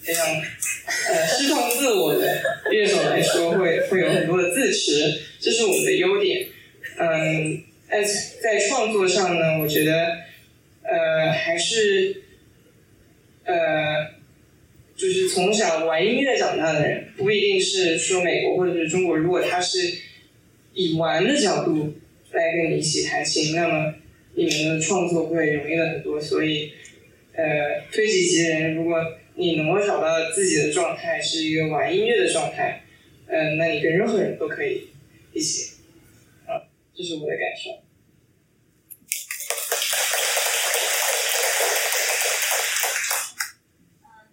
[0.03, 2.39] 非常呃释放自我的
[2.71, 6.45] 乐手来说，会会有很多的自持，这是我们的优点。
[6.97, 10.17] 嗯，在在创作上呢，我觉得，
[10.83, 12.23] 呃，还是，
[13.45, 14.11] 呃，
[14.95, 19.79] 就是从小玩音乐长大的人，不一定是说美国或者是中国，如果他是
[20.73, 21.95] 以玩的角度
[22.31, 23.95] 来跟你一起弹琴，那么
[24.35, 26.21] 你们的创作会容易了很多。
[26.21, 26.71] 所以，
[27.33, 28.99] 呃，推己及人，如果
[29.35, 32.83] 你能够找到自己的状态是一个玩音乐的状态，
[33.27, 34.89] 嗯，那你跟任何人都可以
[35.33, 35.72] 一起。
[36.95, 37.81] 这是我的感受。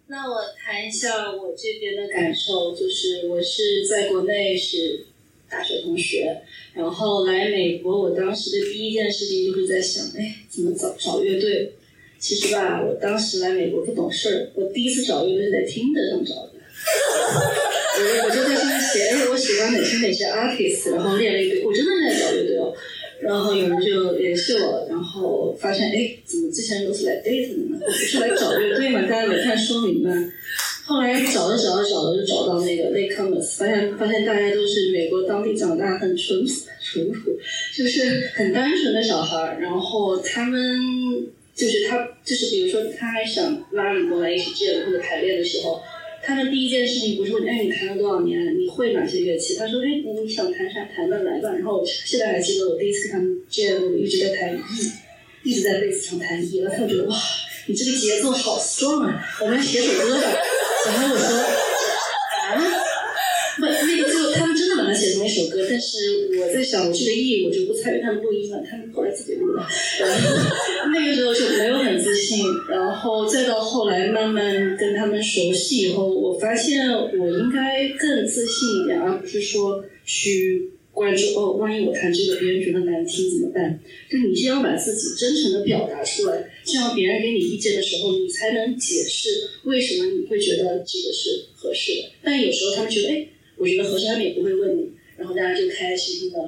[0.07, 5.05] 那我谈一下我这边的感受，就是我是在国内是
[5.49, 6.41] 大学同学，
[6.73, 11.73] 然后来美国，我当时的第一件事情就是在想，哎，怎么找找乐队？
[12.19, 16.51] 其实吧，我当时来美国不懂事儿，我第一次找乐队是在听的上找的。
[16.83, 22.30] 我我就在上面写，哎，我喜欢哪些哪些 artist，然后列了一堆，我真的是在找。
[23.21, 27.79] 然后有人就联系我，然后发现，哎，怎么这些人都是来 date 的呢？
[27.85, 29.01] 不 是来找乐队嘛？
[29.03, 30.11] 大家没看说明吗？
[30.85, 36.43] 后来找着找着找着就找到那个 Lake Commerce，发现发现大家都是美国当地长大，很淳
[36.81, 37.31] 淳朴，
[37.77, 39.57] 就是很单纯的小孩。
[39.61, 40.59] 然后他们
[41.55, 45.79] 就是他就是比如说他还想拉你过来一起 jam 或者排练的时候。
[46.23, 48.57] 他的第一件事情不是问，哎，你弹了多少年？
[48.57, 49.55] 你会哪些乐器？
[49.55, 49.87] 他说，哎，
[50.23, 51.49] 你想弹啥弹段来吧。
[51.53, 54.61] 然后我现在还记得我第一次跟他们 jam，一直在弹 E，
[55.43, 57.17] 一直在贝斯上弹 E，然后他就觉得哇，
[57.67, 60.21] 你这个节奏好 strong 啊，我们来写首歌吧。
[60.87, 61.25] 然后我说，
[62.49, 62.55] 啊？
[63.57, 69.63] 不，那个就他们真的把它写成一首歌，但是我在想，我这个意义我就不参与他们录音了，他们后来自己录的。
[70.93, 83.79] 那个时候就没有很自信，然后再到后来慢慢跟他们熟悉以后，我发现我应该更自信一点，而不是说去关注哦，万一我弹这个别人觉得难听怎么办？
[84.09, 89.29] 就你先要把自己真诚的表达出来，这样别人给你意见的时候，你才能解释
[89.63, 92.09] 为什么你会觉得这个是合适的。
[92.21, 94.89] 但有时候他们觉得，哎，我觉得合适，他们也不会问你，
[95.21, 96.39] 然后大家就开开心心的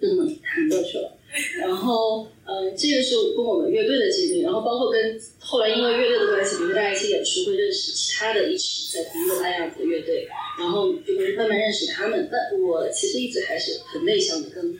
[0.00, 1.12] 就这么谈过去了。
[1.60, 10.26] 然后，呃，这个是跟我们乐队的经历，然后包括跟后来因为乐队的关系，比如大家一起演出会认识其他的一起在同一个 line 的乐队，
[10.58, 12.28] 然后就会慢慢认识他们。
[12.32, 14.78] 但我其实一直还是很内向的，跟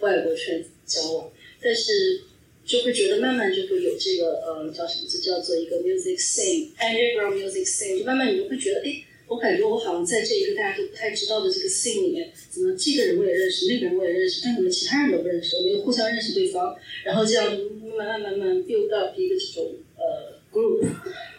[0.00, 2.22] 外国圈交往，但是
[2.64, 9.02] 就会觉得慢慢就会有这个呃叫什么，这叫做一个 music scene，underground music scene，就慢慢你就会觉得，哎。
[9.28, 15.56] 我感觉我好像在这一个大家都不太知道的这个 scene 里面，怎么这个人我也认识，那个人我也认识，但怎么其他人都不认识？
[15.56, 17.58] 我们又互相认识对方，然后这样
[17.96, 20.86] 慢慢慢慢 build up 一个这种呃 group，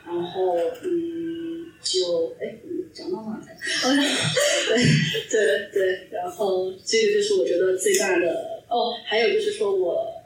[0.05, 2.55] 然后嗯，就哎
[2.93, 3.55] 讲到哪来？
[4.67, 4.83] 对
[5.29, 10.16] 对对，然后这个就是我觉得最大的哦，还有就是说我。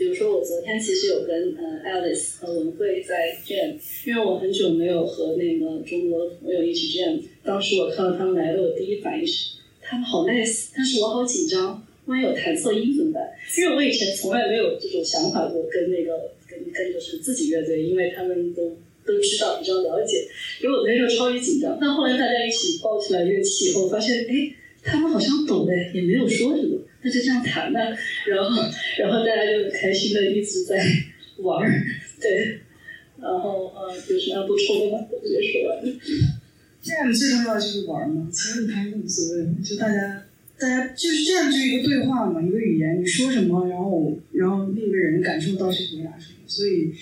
[0.00, 7.20] 比如说，我昨天其实有跟呃 Alice 和文慧在 jam，因为我很久没有和那个中国朋友一起 jam。
[7.44, 13.28] 当时我看到他们来了，我第一反应是他们好 nice，但是我好紧张，万一有弹错音怎么办？
[13.58, 20.26] 因为我以前从来没有这种想法过，跟那个跟跟就是自己乐队，因为他们都都知道，比较了解，
[20.62, 21.76] 因为我那时候超级紧张。
[21.78, 24.50] 但后来大家一起抱起来乐器以后，发现哎，
[24.82, 26.78] 他们好像懂的，也没有说什么。
[27.02, 27.78] 那就这样谈呢，
[28.26, 28.62] 然后，
[28.98, 30.76] 然后大家就很开心的一直在
[31.38, 31.84] 玩儿，
[32.20, 32.60] 对，
[33.20, 35.06] 然后呃，有什么要补充的吗？
[35.10, 35.82] 我直接说完。
[36.82, 40.24] 这样最重要的就是玩嘛，其实你谈都无所谓，就大家，
[40.58, 46.92] 大家就是这样，就一个对话嘛，一个语言，你说什么，然后，然后另一个人感受到去回答什么，所以，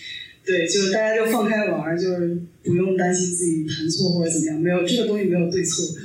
[0.45, 6.03] 对，就大家就放开玩儿，就是不用担心自己弹错或者怎么样，没有这个东西没有对错的。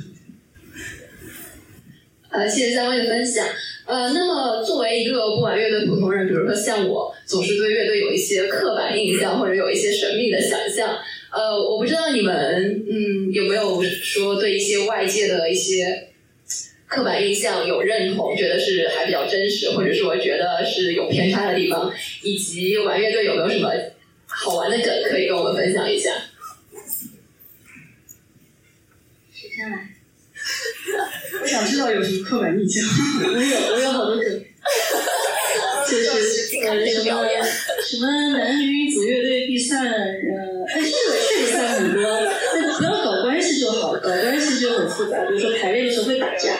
[2.30, 3.46] 呃，谢谢三位的分享。
[3.86, 10.98] 呃，那么作为一个不玩乐队普通人，比如说像我，总是对乐队有一些刻板印象，或者有一些神秘的想象。
[11.30, 16.08] 呃，我不知道你们，嗯，有没有说对一些外界的一些
[16.86, 21.92] 刻板印象有认同，觉得是还比较真实，或者说觉得是有偏差的地方，
[22.22, 23.70] 以及玩乐队有没有什么
[24.26, 26.10] 好玩的梗可以跟我们分享一下？
[29.32, 29.93] 谁先来？
[31.44, 32.82] 我想知道有什么刻板印象。
[33.22, 34.24] 我有，我有好多梗，
[35.86, 37.20] 就是呃什么
[37.84, 38.06] 什么
[38.38, 39.92] 男女组乐队必算，呃，
[40.66, 40.88] 哎这个，
[41.28, 42.02] 确实算很多，
[42.54, 45.26] 但不要搞关系就好，搞关系就很复杂。
[45.26, 46.56] 比如说排练的时候会打架，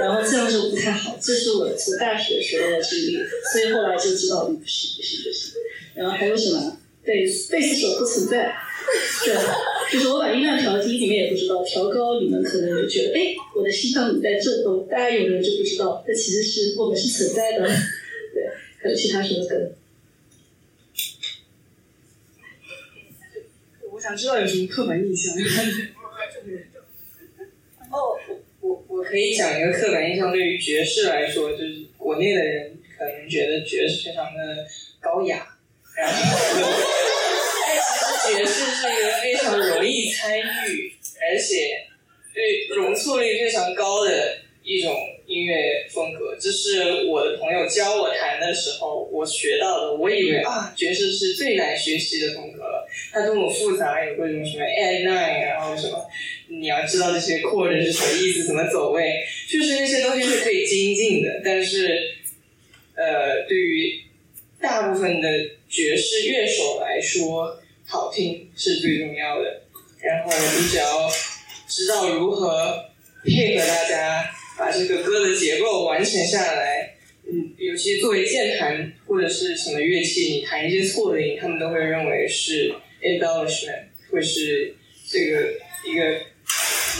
[0.00, 1.16] 然后这样就不太好。
[1.22, 3.18] 这是我从大学时候的经历，
[3.52, 5.52] 所以后来就知道不行不行不行。
[5.94, 6.76] 然后还有什么？
[7.04, 8.52] 贝斯贝斯手不存在。
[9.24, 9.34] 对，
[9.92, 14.86] 就是我把音量调低，你们也不知道；调高，你们可能就觉得，哎，我的心脏在震动。
[14.86, 17.66] 大家有人就不知道，这其实是我们是存在的。
[17.66, 18.48] 对，
[18.82, 19.72] 还有其他什么梗？
[23.92, 25.32] 我想知道有什么刻板印象。
[27.90, 28.18] 哦，
[28.60, 34.66] 我我可以讲一个刻板印象，对于爵士来说，就是国内的人可能觉得爵士非常的
[35.00, 35.56] 高雅，
[35.96, 36.14] 然后。
[37.64, 41.86] 其实爵士是一个非常容易参与，而且
[42.32, 44.94] 对容错率非常高的一种
[45.26, 46.36] 音乐风格。
[46.40, 49.94] 这是我的朋友教我弹的时候我学到的。
[49.94, 56.04] 我以为啊，爵士是最难学习的风格了，它多么复杂，有各种什么 A nine，然后什么，
[56.48, 61.40] 你要知道这些 chord 是什么意思，怎么走位，就是那些东西是可以精进的。
[61.44, 62.16] 但是，
[62.96, 64.03] 呃，对于
[64.64, 65.28] 大部分的
[65.68, 69.62] 爵士乐手来说，好听是最重要的，
[70.00, 71.06] 然后你只要
[71.68, 72.82] 知道如何
[73.26, 74.24] 配合大家
[74.58, 76.94] 把这个歌的结构完成下来，
[77.26, 82.72] 嗯，尤其作为键盘或者是什么乐器，你弹一些错的音，他们都会认为是
[83.02, 84.74] embellishment，会是
[85.06, 85.52] 这个
[85.86, 86.20] 一个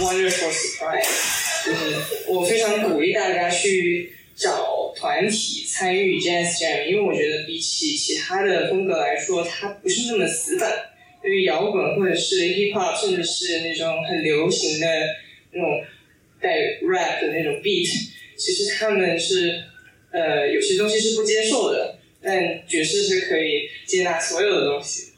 [0.03, 1.65] wonderful surprise。
[1.65, 1.97] 就是
[2.29, 10.91] 我非常鼓励大家去找团体参与 jazz jam，因为我觉得比起其他的风格来说，它不是那么死板。
[11.23, 14.87] 对于摇滚或者是 hip hop，甚至是那种很流行的
[15.53, 15.83] 那种
[16.39, 17.89] 带 rap 的那种 beat，
[18.37, 19.65] 其实他们是
[20.11, 25.13] 呃有些东西是不接受的，但爵士是可以接纳所有的东西。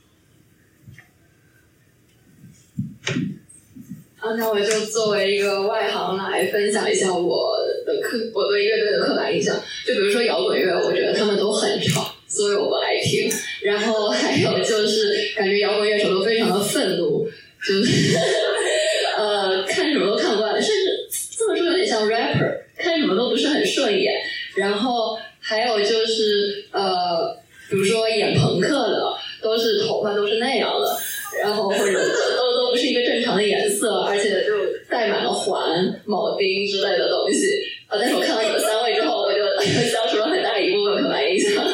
[4.18, 7.56] 啊，那我就作为一个外行来分享一下我
[7.86, 9.56] 的 刻我对乐队的刻板印象。
[9.86, 12.12] 就比如说摇滚乐，我觉得他们都很吵。
[12.28, 13.30] 所以我不爱听，
[13.62, 17.24] 然后还有就是感觉摇滚乐手都非常的愤怒，
[17.64, 18.18] 就是
[19.16, 21.08] 呃看什么都看不惯，甚至
[21.38, 24.12] 这么说有点像 rapper，看什么都不是很顺眼。
[24.56, 27.32] 然后还有就是呃，
[27.70, 30.98] 比如说演朋克的，都是头发都是那样的，
[31.40, 34.52] 然后或者都都不是一个正常的颜色，而且就
[34.90, 37.46] 带满了环、铆钉之类的东西。
[37.86, 39.38] 啊，但是我看到你们三位之后，我就。
[39.86, 41.64] 消除了很大一部分刻板印象。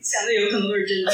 [0.00, 1.12] 想的有可能都是真的。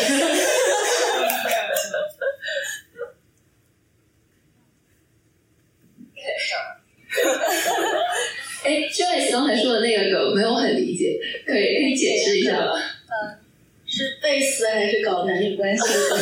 [8.64, 12.72] 哎，Joyce 刚才说的那个梗没有很理解，可以可以解释一下吗？
[12.76, 13.39] 嗯，
[13.86, 16.16] 是贝斯还是搞男女关系的？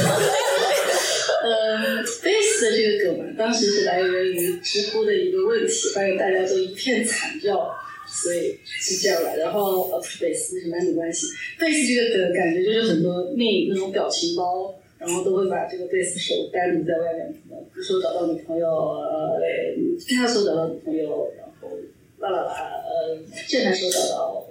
[1.44, 7.70] 嗯，贝斯的这个梗嘛，当时是来源于知乎的一个问题，发现大家都一片惨叫，
[8.06, 9.36] 所以是这样来。
[9.36, 9.52] 然
[10.20, 11.26] 贝斯，是男女关系。
[11.58, 19.40] 贝斯这个梗感觉就是很多 meme 那种表情包，然后都会把这个贝斯手单独在外面，比如说找到女朋友，呃，
[19.98, 21.76] 吉他手找到女朋友，然后
[22.18, 22.52] 啦啦啦，
[22.84, 24.46] 呃，键盘手找到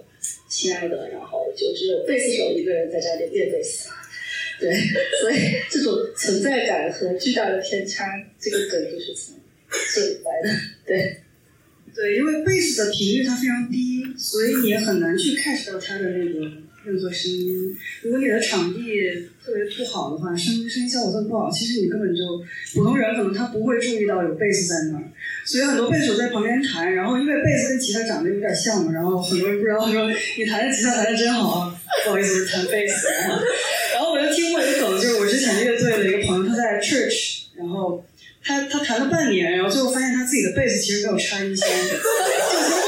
[0.48, 3.90] 亲爱的，然后就只有贝斯手一个人在家里练贝斯。
[4.58, 4.74] 对，
[5.20, 5.36] 所以
[5.70, 8.06] 这种存在感和巨大的偏差，
[8.40, 9.36] 这个梗就是从
[9.94, 10.50] 这里来的。
[10.86, 11.18] 对，
[11.96, 16.40] 对，因为贝斯的频率它非常低，所以你也很难去 catch 到它的那个
[16.84, 17.74] 任何声音。
[18.04, 18.80] 如果你的场地
[19.44, 22.22] 特别不好的话，声音声音效果特别不好，其实你根本就
[22.74, 25.04] 普通人可能他不会注意到有贝斯在那儿。
[25.46, 33.08] 所以很多贝斯手在旁边弹，然后因为贝斯跟吉他长得有点像嘛，然后很多人不知道说你弹的吉他弹的真好啊，不好意思，弹贝斯。
[38.46, 42.04] 他他弹了半年，然后最后发现他自己的贝斯其实没有插音线，就根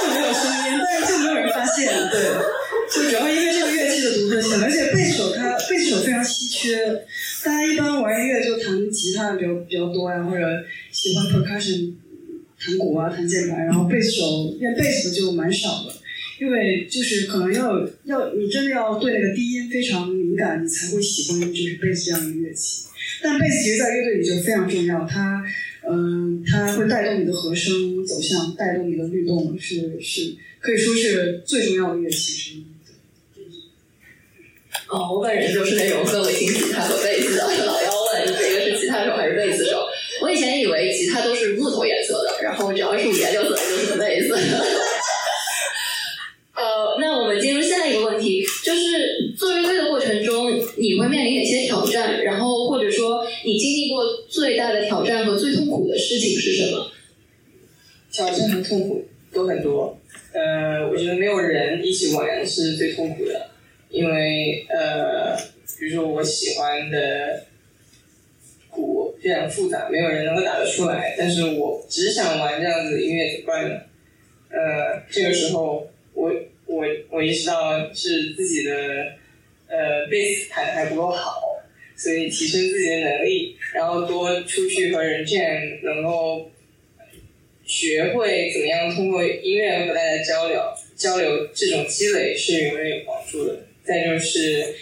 [0.06, 2.22] 本没有声音，但是就没有人发现，对，
[2.94, 6.86] 就主要因为这个乐器的独特性，而且贝斯手他贝斯手非常稀缺，
[7.44, 10.46] 大家一般玩音乐就弹吉他比较比较多呀，或者
[10.92, 11.96] 喜欢 percussion。
[12.60, 15.94] 弹鼓啊，弹键盘，然后贝斯手练贝斯的就蛮少的，
[16.42, 22.87] 因为就是可能要要你真的要对那个低音非常敏感，你才会喜欢就是贝斯这样的乐器。
[23.24, 25.44] 但贝斯其实，在乐队里就非常重要，它
[25.90, 32.66] 嗯，它会带动你的和声走向，带动你的律动，是是可以说是最重要的乐器之一。
[34.90, 39.86] 哦，我本人就是那种分不清吉他和贝斯的，老要问这个是吉他手还是贝斯手。
[40.22, 44.34] 我以前以为吉他都是木头颜色的，然后只要是五颜六色的就是贝斯。
[46.56, 52.24] 呃，那我们进入下一个问题，就是做乐队的过程中，你会面临哪些挑战？
[52.24, 52.57] 然后
[53.48, 56.92] 你经历过最大的挑战和最痛苦的事情是什么？
[58.12, 59.98] 挑战和痛苦都很多。
[60.34, 63.52] 呃，我觉得没有人一起玩是最痛苦的，
[63.90, 65.34] 因为呃，
[65.80, 67.46] 比如说我喜欢的。
[68.70, 71.16] 鼓非常复杂，没有人能够打得出来。
[71.18, 73.76] 但是我只想玩这样子的音乐，怎么办呢？
[74.52, 76.32] 呃，这个时候我
[76.68, 78.72] 我我意识到是自己的
[79.68, 81.42] 呃贝斯弹的还不够好，
[81.98, 86.50] 所以提升自己的能力，然后多出去和人 jam，能够
[87.66, 90.62] 学会怎么样通过音乐和大家交流
[90.96, 93.66] 交流，这种积累是永远有帮助的。
[93.84, 94.76] 再就是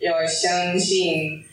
[0.00, 1.44] 要相信。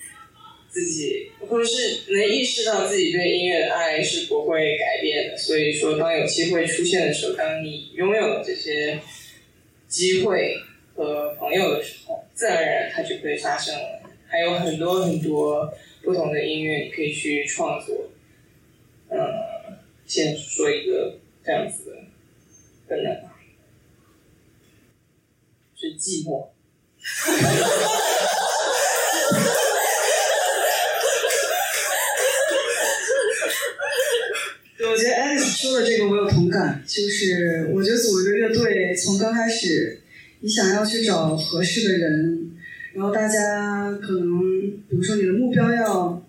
[0.74, 5.38] 自己，或者是能意识到自己对音乐的爱是不会改变的。
[5.38, 8.98] 所以说，当有机会出现的时候，当你拥有了这些
[9.90, 10.56] 机会
[10.96, 14.01] 和朋友的时候，自然而然它就会发生了。
[14.32, 18.10] 还有很多很多不同的音乐你可以去创作。
[19.10, 19.18] 嗯，
[20.06, 21.98] 先说一个这样子的
[22.88, 23.36] 困难吧，
[25.76, 26.48] 是寂寞。
[34.84, 40.02] 我觉得 Alice 说的这个我有同感，就是我觉得组一个乐队，从刚开始，
[40.40, 42.51] 你想要去找合适的人，
[42.94, 44.40] 然后大家可能，
[44.90, 46.26] 比如说你的目标要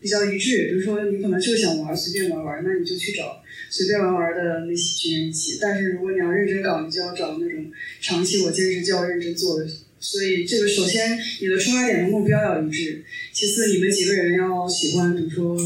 [0.00, 5.58] 比较一致，比如说你可能就想玩随便玩玩，那你就去找随便玩玩的那些群人一起。
[5.60, 7.66] 但是如果你要认真搞，你就要找那种
[8.00, 9.66] 长期我坚持就要认真做的。
[9.98, 13.02] 所以这个首先你的出发点和目标要一致，
[13.32, 15.56] 其次你们几个人要喜欢，比如说，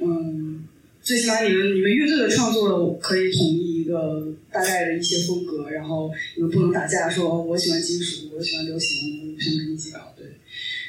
[0.00, 0.64] 嗯。
[1.00, 10.26] 最起码你们你们乐队的创作可以统一一个大概的一些风格，然后你们不能打架，说我喜欢金属，我喜欢流行，我想跟你一起搞，对。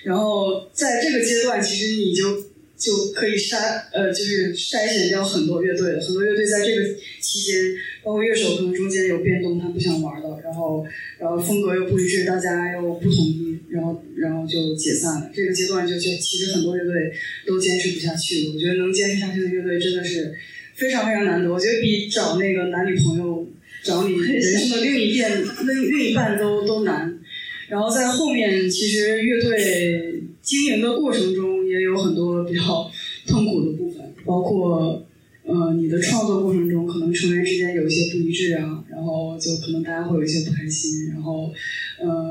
[0.04, 2.44] 然后在这个阶段，其实你就
[2.78, 10.86] 就可以筛呃，就是筛选掉很多乐队，很多乐队在这个期间，包括乐手可能中间有变动，他不想玩了，然后
[11.20, 13.50] 然后风格又不一致，大家又不统一。
[13.70, 15.32] 然后，然后就解散了。
[15.32, 17.14] 这个阶段就就其实很多乐队
[17.46, 18.54] 都坚持不下去了。
[18.56, 20.34] 我觉得能坚持下去的乐队真的是
[20.80, 21.52] 非常非常难得。
[21.52, 23.46] 我觉得比找那个男女朋友、
[23.84, 25.30] 找你人生的另一遍、
[25.68, 27.20] 另另一半都都难。
[27.68, 32.90] 然后在后面，其实乐队经营的过程中也有很多比较
[33.28, 35.06] 痛苦的部分，包括
[35.46, 38.84] 呃你的创作过程中可能成员之间有一些不一致啊。
[38.90, 41.52] 然后就可能大家会有一些不开心，然后，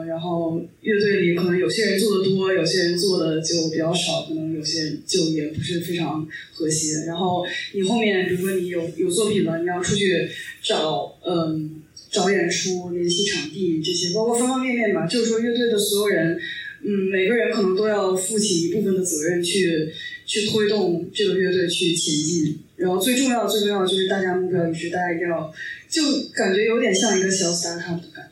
[0.08, 7.04] 然后乐队里可能有些人做的多，有些人做的就比较少，可能有些人就也不是非常和谐。
[7.06, 7.44] 然后
[7.74, 10.28] 你后面，比如说你有有作品了，你要出去
[10.62, 15.06] 找，嗯，找演出、联系场地这些，包括方方面面吧。
[15.06, 16.38] 就是说，乐队的所有人，
[16.82, 19.92] 嗯，每个人可能都要负起一部分的责任，去
[20.24, 22.58] 去推动这个乐队去前进。
[22.76, 25.52] 然后最重要、最重要的就是大家目标一致，大家一定要
[25.88, 26.00] 就
[26.32, 28.27] 感觉有点像一个小 startup 的感，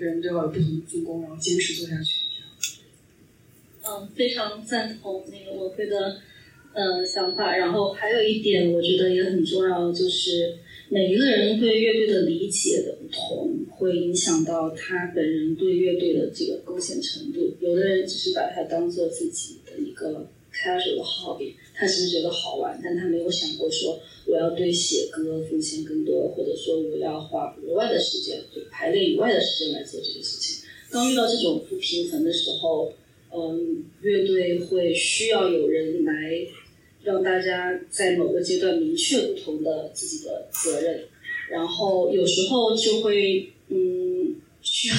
[0.00, 2.24] 个人都要有不同的分工，然后坚持做下去。
[3.82, 6.20] 嗯，非常赞同那个我会的
[6.72, 7.56] 呃想法。
[7.56, 17.54] 然后还有一点，我觉得也很重要，就是每一个人对乐队的理解的不同，会影响到他本人对乐队的这个贡献程度。
[17.60, 21.54] 有的人只是把它当做自己的一个 casual 的 hobby。
[21.74, 30.68] 他只是觉得好玩，但他没有想过说我要对写歌奉献更多，或者说我要花额外的时间，对排练以外的时间来做这个事情。
[30.90, 32.92] 当遇到这种不平衡的时候，
[33.32, 36.12] 嗯，乐队会需要有人来
[37.02, 41.04] 让大家在某个阶段明确不同的自己的责任，
[41.50, 44.94] 然后有时候就会嗯需要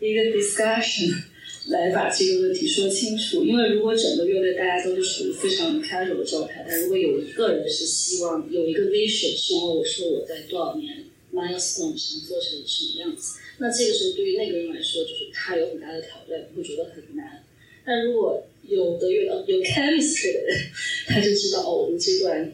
[0.00, 1.29] 一个 discussion。
[1.70, 17.44] 来把这个问题说清楚，因为如果整个乐队大家都是属于非常 casual 的状态，但如果有一个人是希望有一个 vision，希望我说我在多少年 milestone 想做成什么样子，那这个时候对于那个人来说，就是他有很大的挑战，会觉得很难。
[17.86, 20.70] 但如果有的乐有 chemistry 的人，
[21.06, 22.52] 他就知道哦，我们这段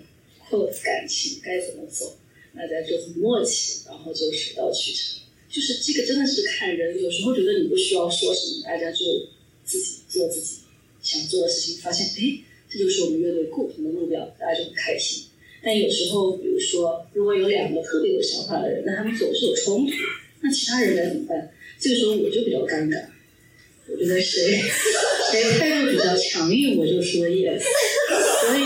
[0.51, 2.17] 或感情该怎么走，
[2.55, 5.21] 大家就很默契，然后就水到渠成。
[5.57, 8.99] 就是这个真的是看人，有时候觉得你不需要说什么，大家就
[9.65, 10.59] 自己做自己
[11.03, 15.25] 想做的事情，发现哎，这就是我们乐队共同的目标，大家就很开心。
[15.65, 19.93] 但有时候，比如说，如果有两个特别有想法的人，那他们总是有冲突，
[20.43, 21.51] 那其他人该怎么办？
[21.81, 23.07] 这个时候我就比较尴尬。
[23.89, 24.61] 我觉得谁
[25.33, 27.63] 谁态度比较强硬，我就说 yes。
[28.43, 28.61] 所以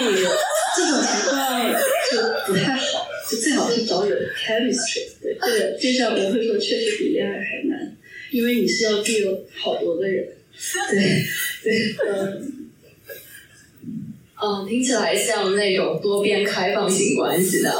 [0.76, 1.72] 这种情况
[2.10, 2.99] 就不太好。
[3.30, 7.96] 就最好是找有 chemistry，对，这个就像我会说，确实比恋爱还难，
[8.32, 10.26] 因为你是要具有好多个人，
[10.90, 11.24] 对
[11.62, 12.70] 对，嗯，
[14.42, 17.70] 嗯，听起来像那种多边开放型关系的。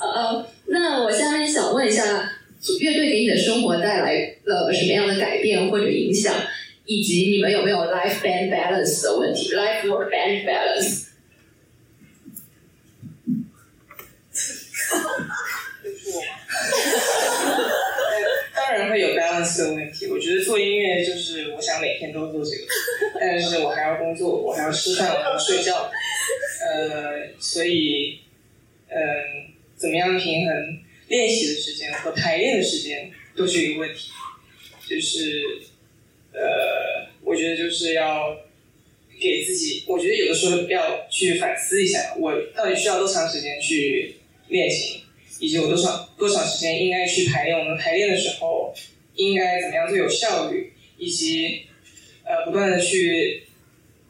[0.00, 2.32] 呃，那我下面想问一下，
[2.80, 6.34] 乐队给你的生活带来了什么样的改变或者影响，
[6.86, 11.08] 以及你们有没有 life band balance 的问题，life work band balance？
[19.16, 20.06] 当然会有 balance 的问题。
[20.06, 22.66] 我觉得做音乐就是我想每天都做这个，
[23.20, 25.90] 但是我还要工作，我还要吃饭，我还要睡觉。
[26.62, 28.20] 呃，所以，
[28.88, 28.98] 嗯，
[29.76, 30.78] 怎么样平衡
[31.08, 34.10] 练习的时间和排练的时间都是一个问题。
[34.86, 35.42] 就是，
[36.32, 38.36] 呃，我觉得就是要
[39.20, 44.16] 给自己，我觉得有的时候要去反思一下，我到底需要多长时间去
[44.48, 45.00] 练琴。
[45.38, 47.58] 以及我多少多少时间应该去排练？
[47.58, 48.74] 我们排练的时候
[49.24, 50.72] 应该怎么样最有效率？
[50.96, 51.62] 以及
[52.24, 53.42] 呃，不断的去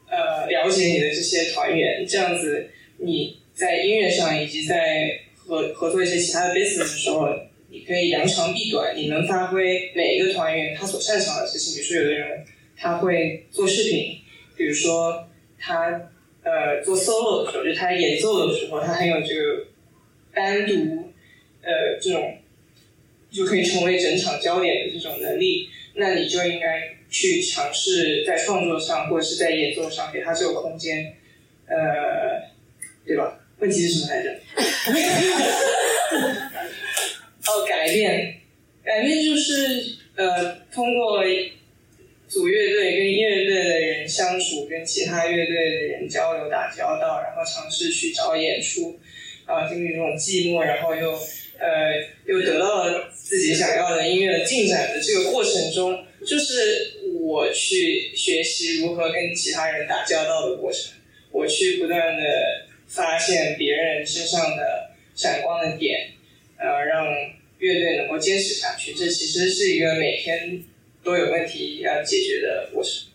[0.09, 7.27] 呃了解你的这些团员，这样子你在音乐上以及在合合作一些其他的 business 的时候，
[7.69, 11.75] 你可以扬长避短，你能发挥每一个团员他所擅长的事情。
[11.75, 12.45] 比如说，有的人
[12.77, 14.17] 他会做视频，
[14.57, 15.27] 比如说
[15.59, 16.09] 他
[16.43, 19.67] 呃做 solo 的时候，就他演奏的时候，他很有这个
[20.33, 21.07] 单独。
[21.63, 22.39] 呃，这种
[23.31, 31.15] 就可以成为整场焦点的这种能力，那你就应该去尝试在创作上或者是在演奏上给他这个空间，
[31.65, 31.75] 呃，
[33.05, 33.39] 对吧？
[33.59, 34.29] 问题是什么来着？
[37.47, 38.35] 哦，改变，
[38.83, 41.23] 改变就是呃，通过
[42.27, 48.99] 组乐队跟乐队的人相处，跟其他乐队的人交流打交道，然后尝试去找演出，
[49.45, 51.17] 啊，经历这种寂寞，然后又。
[51.61, 51.93] 呃，
[52.25, 60.93] 又得到了自己想要的音乐的进展的这个过程中，就是我去学习如何跟其他人打交道的过程，
[61.31, 62.23] 我去不断的
[62.87, 66.09] 发现别人身上的闪光的点，
[66.57, 67.05] 呃，让
[67.59, 68.95] 乐队能够坚持下去。
[68.95, 70.63] 这其实是一个每天
[71.03, 73.10] 都有问题要解决的过程。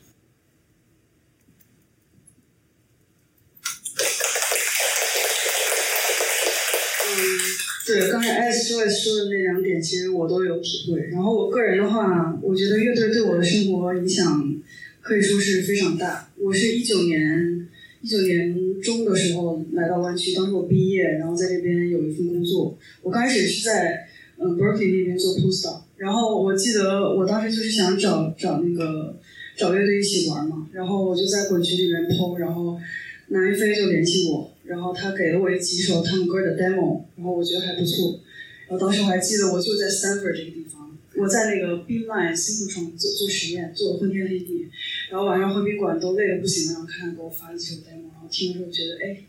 [7.96, 8.00] 嗯。
[8.00, 11.00] 对，刚才艾斯 Joyce 说的那两点，其实我都有体会。
[11.12, 14.54] 然后我个人的话，我觉得乐队对我的生活影响
[15.00, 16.30] 可以说是非常大。
[16.38, 17.66] 我是一九年，
[18.00, 22.78] 一一九年中的时候来到湾区，当时我毕业，然后在这边有一份工作。
[23.02, 24.06] 我刚开始是在
[24.38, 29.18] 嗯 Berkeley 那边做 postdoc，然后我记得我当时就是想找找那个
[29.56, 32.78] 找乐队一起玩嘛，然后我就在滚群里面 PO，然后
[33.26, 38.20] 南一飞就联系我，然后他给了我几首他们歌的 demo，然后我觉得还不错。
[38.68, 44.66] 然后当时我还记得我就在 Stanford 这个地方，我在那个 Beamline 新裤床做做实验，做的昏天黑地，
[45.10, 49.22] 然后晚上回宾馆都累得不行了，然后看他给我发了几首 demo，然后听的时候觉得哎，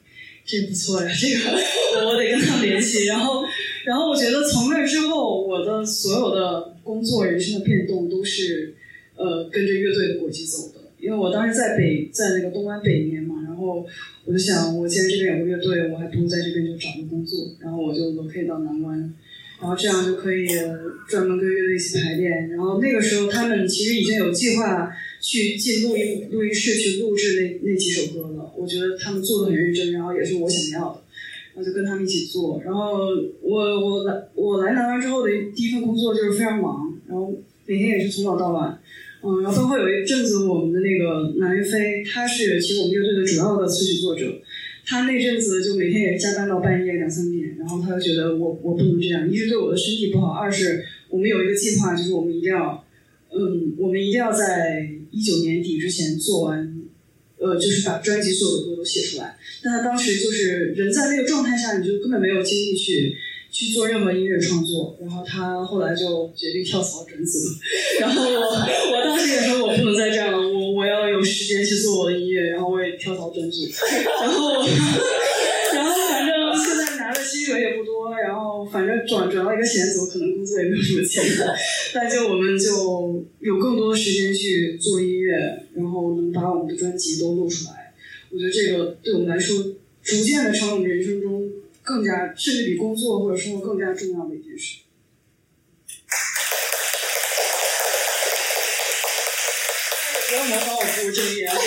[0.44, 3.06] 这不错呀，这个我得跟他联系。
[3.06, 3.44] 然后
[3.86, 8.76] 然后我觉得从那之后，我的所有的工作、人生的变动都是
[9.16, 10.88] 呃跟着乐队的轨迹走的。
[11.00, 13.36] 因为我当时在北在那个东湾北面嘛，
[13.68, 13.86] 后
[14.26, 19.14] 我就想，我既然这边有个乐队，我还不如在这边就找个工作，然后我就我可以到南湾。
[19.60, 20.46] 然后这样就可以
[21.10, 22.50] 专门跟乐队一起排练。
[22.50, 28.54] 然后那个时候他们其实已经有计划去进录音录音室去录制那那几首歌了。
[28.56, 31.02] 我觉得他们做的很认真，然后也是我想要的，
[31.56, 32.62] 然后就跟他们一起做。
[32.64, 33.08] 然后
[33.42, 37.34] 我我来我来南湾之后的第一份工作就是非常忙，然后
[37.66, 38.80] 每天也是从早到晚。
[39.24, 44.42] 嗯，然后包括有一阵子我们的那个南岳飞，他是其实我们乐队的主要的词曲作者。
[44.90, 52.86] 他那阵子就每天也是加班到半夜两三点，然后他就觉得我我不能这样，一是对我的身体不好，二是我们有一个计划，就是我们一定要，
[53.30, 56.82] 嗯，我们一定要在一九年底之前做完，
[57.38, 59.36] 呃，就是把专辑所有的歌都写出来。
[59.62, 63.14] 但他当时就是人在那个状态下，你就根本没有精力去
[63.58, 64.96] 去做任何音乐创作。
[65.02, 67.40] 然后他后来就决定跳槽转组，
[68.00, 73.68] 然后我我当时也说我不能再这样了，我我要有时间去做我的音乐，然后我也跳槽转组，
[74.22, 74.62] 然后
[75.74, 81.42] 然后反正现在拿的薪水也不多，然后反正转转到一个险组，可能工作也没有什么前途，
[81.96, 85.34] 但就我们就有更多的时间去做音乐，
[85.76, 87.94] 然后能把我们的专辑都录出来。
[88.30, 89.58] 我觉得这个对我们来说，
[90.04, 91.50] 逐渐的成为我们人生中
[91.88, 94.80] 更加甚至比工作或者生活更加重要的一件事。
[100.30, 101.56] 不要模仿我不务正业啊！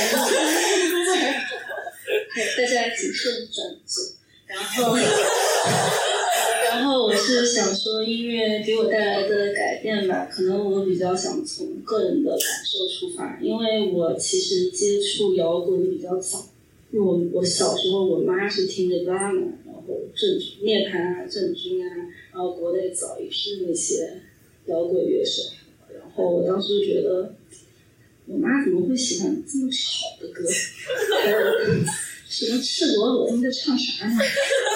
[2.55, 4.03] 大家谨慎转组，
[4.47, 4.95] 然后，
[6.69, 16.47] 然后我是想说，音乐给我带来的改变吧，可能我比较想从个人的感受出发，因为我其实接触摇滚比较早，
[16.93, 19.15] 因为我我小时候我妈是听着 v
[19.91, 21.87] a n 然后郑涅槃啊、郑钧啊，
[22.33, 24.21] 然后国内早一批那些
[24.67, 25.43] 摇滚乐手，
[25.93, 27.35] 然后我当时就觉得。
[28.27, 30.45] 我妈怎么会喜欢这么吵的歌？
[32.29, 34.15] 什么赤裸裸，他们在唱啥呢？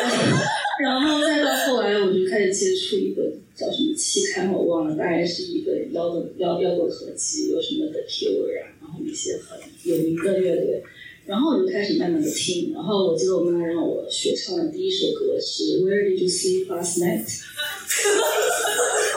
[0.82, 10.82] 然后再到后来，我就开始接触一个叫什么期刊，我忘了，大概是一个摇滚摇摇滚合集，有什么 The Cure 啊，然后一些很有名的乐队。
[11.26, 12.72] 然后我就开始慢慢的听。
[12.72, 17.24] 然后我记得我妈让我学唱的第一首歌是 Where Did You Sleep Last Night？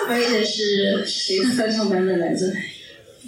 [0.07, 2.45] 而且是谁的翻唱版本来着？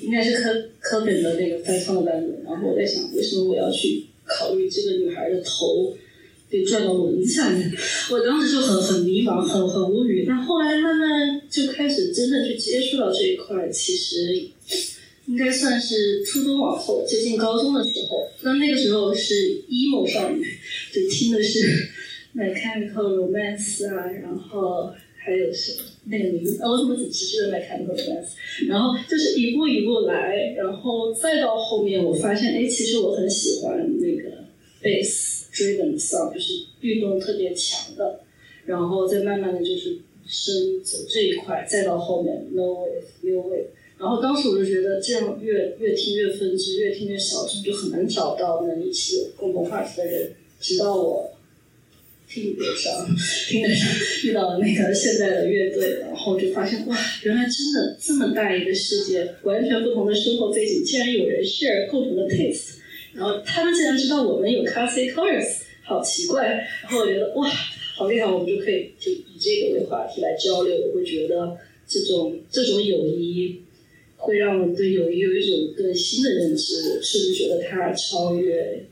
[0.02, 5.94] 应该是科科本的那个翻唱的版本，然后我在想，为什么我要去考虑这个女孩的头
[6.50, 7.70] 被转到轮子下面？
[8.10, 10.24] 我当时就很很迷茫，很很无语。
[10.26, 14.48] 但后来慢慢就开始真的去接触到这一块，其实
[15.30, 18.28] 应该算是初中往后接近高中的时候。
[18.42, 20.44] 那那个时候是 emo 少女，
[20.92, 21.90] 就听的是
[22.36, 24.92] My Chemical Romance 啊，然后。
[25.22, 25.74] 还有什
[26.06, 26.58] 那个名字？
[26.64, 28.30] 我怎么只只记得来看过的 dance？
[28.68, 34.46] 然后就是一步一步来，然后再到后面，我发现，哎，其实我很喜欢那个
[34.82, 38.22] bass driven song，就是律动特别强的，
[38.66, 42.90] 然后再慢慢的就是深走这一块，再到后面 no way
[43.22, 43.68] no way。
[44.00, 50.32] 然后当时我就觉得，这样越越听越分支，越听越小众，就很难找到能一起有共同话题的人。
[50.60, 51.32] 直到我。
[52.32, 53.08] 听得上，
[53.47, 53.89] 听得上，
[54.24, 62.76] 遇到了那个现在的乐队，然后就发现哇，原来真的这么大一个世界，完全不同的生活背景，竟然有人 share 共同的 taste，
[63.14, 66.50] 然后他们竟然知道我们有 classic colors，好奇怪，
[66.84, 67.50] 然后我觉得哇，
[67.95, 73.60] 好厉害，我们就可以就以这个为话题来交流，我会觉得这种这种友谊
[74.20, 78.86] 会让我对友谊有一种更新的认知，甚至觉得它超越。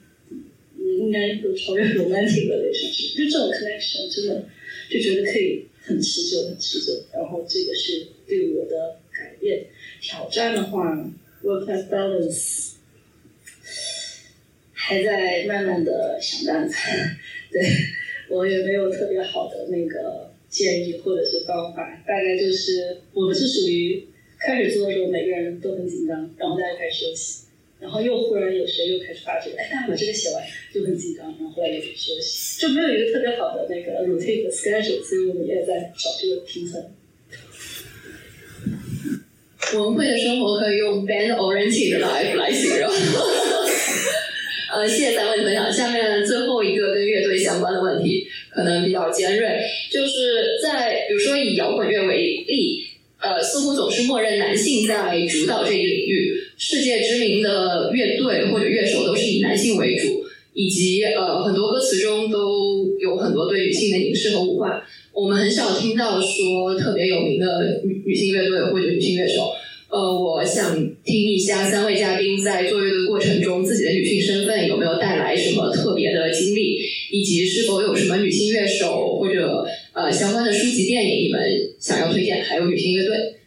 [0.99, 4.45] 应该都超越 romantic 的 relationship，就这种 connection 真的
[4.89, 7.03] 就觉得可以很持久，很持久。
[7.13, 9.67] 然后这个是对我的改变。
[10.01, 10.95] 挑战的话
[11.43, 12.71] ，work-life balance
[14.71, 16.75] 还在慢慢的想办法。
[17.51, 17.61] 对
[18.29, 24.07] 我也没有特别好的那个建议或者是方法，大概就是我们是属于
[24.39, 27.43] 开始做的时候每个人都很紧张，然后大家开始休息。
[27.79, 36.83] 然后又忽然有谁又开始发觉，哎，大家把这个写完就很紧张，然后后来又休息，就没有一个特别好的那个 routine schedule，所以我们也在找这个平衡。
[39.75, 42.89] 文慧的生活可以用 band oriented life 来形容。
[44.73, 45.71] 呃，谢谢三位分享。
[45.71, 49.59] 下面最后一个跟乐队相关的问题，可能比较尖锐，
[49.91, 52.85] 就是在比如说以摇滚乐为例，
[53.19, 64.83] 呃，似乎总是默认男性在主导这一领域，世界知名的乐队或者乐手都是以男性为主，以及呃很多歌词中都有很多对女性的凝视和物化。
[65.13, 69.49] 我们很少听到说特别有名的女女性乐队或者女性乐手。
[69.89, 76.77] 呃，我想听一下三位嘉宾在做乐的过程中，自己的女性身份有没有带来什么特别的经历，
[77.09, 79.65] 以及是否有什么女性乐手或者
[79.97, 81.41] 呃相关的书籍、电影你们
[81.79, 82.43] 想要推荐？
[82.43, 83.39] 还有女性乐队。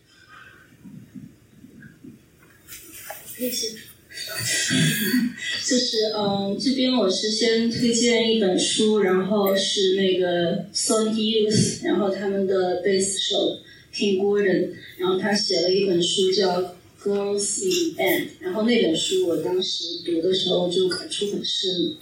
[3.39, 3.69] 谢谢。
[5.65, 13.61] 就是嗯，这边我是先推荐一本书，然后是那个 Song Youth，然后他们的贝斯手
[13.95, 14.71] King Gordon。
[14.99, 16.61] 然后他写了一本书叫
[17.01, 21.95] 《Girls in Band》，然后那本书我当时读的时候就感触很深，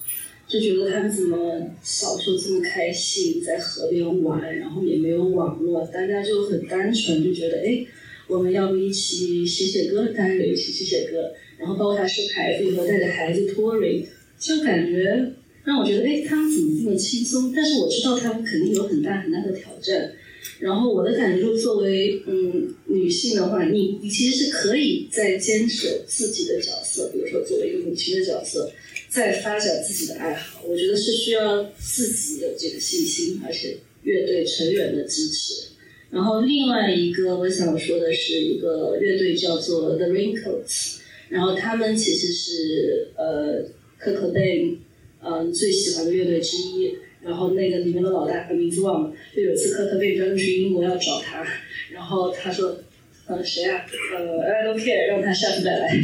[0.49, 7.85] 就觉得他们怎么小时候这么开心，在河边玩，然后也没有网络，大家就很单纯，就觉得哎，
[8.27, 14.07] 我们要不一起写写歌，大家就一起写写歌，然后包括他生孩子以后带着孩子 touring，
[14.39, 15.35] 就感觉
[15.65, 17.53] 让我觉得哎，他们怎么这么轻松？
[17.55, 20.13] 但是我知道他们肯定有很大很大的挑战。
[20.61, 28.71] 然后我的感觉就作为嗯女性的话，你你其实是可以在坚守自己的角色，比如说作为一个母亲的角色，
[29.09, 30.63] 在发展自己的爱好。
[30.67, 35.69] 我觉得是需要自己有这个信心，而且乐队成员的支持。
[36.11, 40.99] 然后另外一个我想说的是一个乐队叫做 The Raincoats，
[41.29, 43.65] 然后他们其实是呃
[43.99, 44.79] 可可贝
[45.23, 46.97] 嗯最喜欢的乐队之一。
[47.21, 49.17] 然后那个里面的老大，名字忘了。
[49.35, 51.45] 就有一次科特贝专门去英国要找他，
[51.91, 52.81] 然后他说
[53.29, 53.85] ：“呃，谁啊？
[54.17, 55.89] 呃，I don't care，让他下次再来。”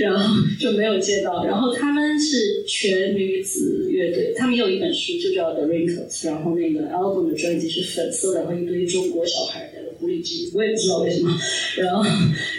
[0.00, 1.44] 然后就没有见到。
[1.44, 11.30] 然后他们是全女子乐队，他们有一本书就叫《The Wrinkles》，然后那个 album 的专辑是粉色的，然后一堆中国小孩的狐狸精，我也不知道为什么。
[11.76, 12.02] 然后，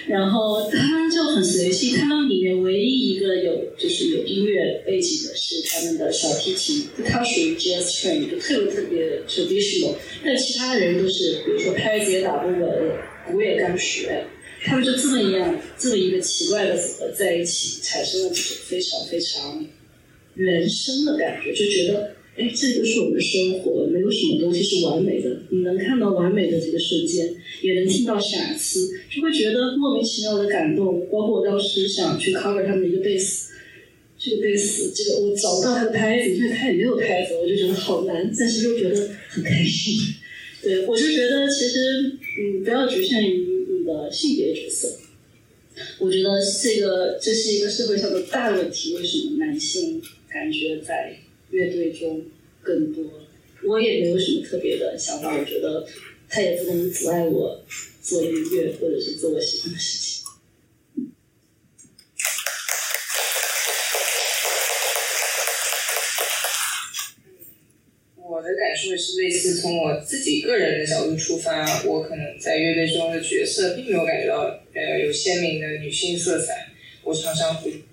[0.07, 9.93] 然后他就很随性，他们里面唯一一个有就是有音乐背景的是他们的小提琴，他属于 jazz train，就特别特别 traditional。
[10.23, 12.59] 但其他人都是，比如说拍子也打不稳，
[13.29, 14.25] 鼓也刚学，
[14.63, 19.67] 他们就这么一样，这么一个奇怪的组合在一起，产生了这种非常非常
[20.35, 22.15] 原生的感觉，就觉得。
[22.35, 25.43] 哎，这就是我们的生活，没有什么东西是完美的。
[25.51, 27.31] 你能看到完美的这个瞬间，
[27.61, 31.01] 也能听到瑕疵，就会觉得莫名其妙的感动。
[31.11, 33.53] 包括我当时想去 cover 他们的一个贝斯，
[34.17, 39.93] 这个贝斯，这个我找不到他的拍子，因为他也没有拍子，我就觉得好难，但是又觉得很开心。
[40.63, 43.45] 对，我就觉得其实，嗯，不要局限于
[43.79, 44.87] 你的性别角色。
[45.99, 46.29] 我觉得
[46.63, 51.19] 这个这是一个社会上的大问题，为什么男性感觉在？
[51.53, 52.25] 乐队中
[52.63, 53.03] 更多，
[53.63, 55.37] 我也没有什么特别的想法。
[55.37, 55.87] 我觉得
[56.27, 57.63] 他也不能阻碍我
[58.01, 60.23] 做音乐，或者是做我喜欢的事情。
[68.17, 76.71] 我的感受是类似，从我自己个人的角度出发，我可能在乐队中的角色并没有感觉到呃有鲜明的女性色彩。
[77.03, 77.83] 我常常会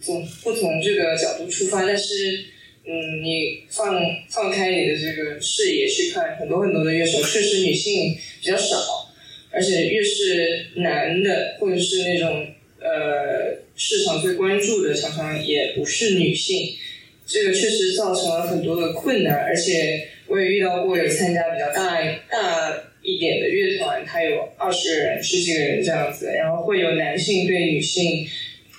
[0.00, 2.46] 从不从这个角度出发，但是。
[2.92, 9.12] 嗯，你放放开你的这个视野去看，很多很多的乐手确实女性比较少，
[9.52, 12.48] 而且越是男的或者是那种
[12.80, 16.74] 呃市场最关注的，常常也不是女性，
[17.24, 19.36] 这个确实造成了很多的困难。
[19.36, 28.26] 而且我也遇到过有参加比较大大一点的乐团，它有二十个人、十几个人这样子，然后会有男性对女性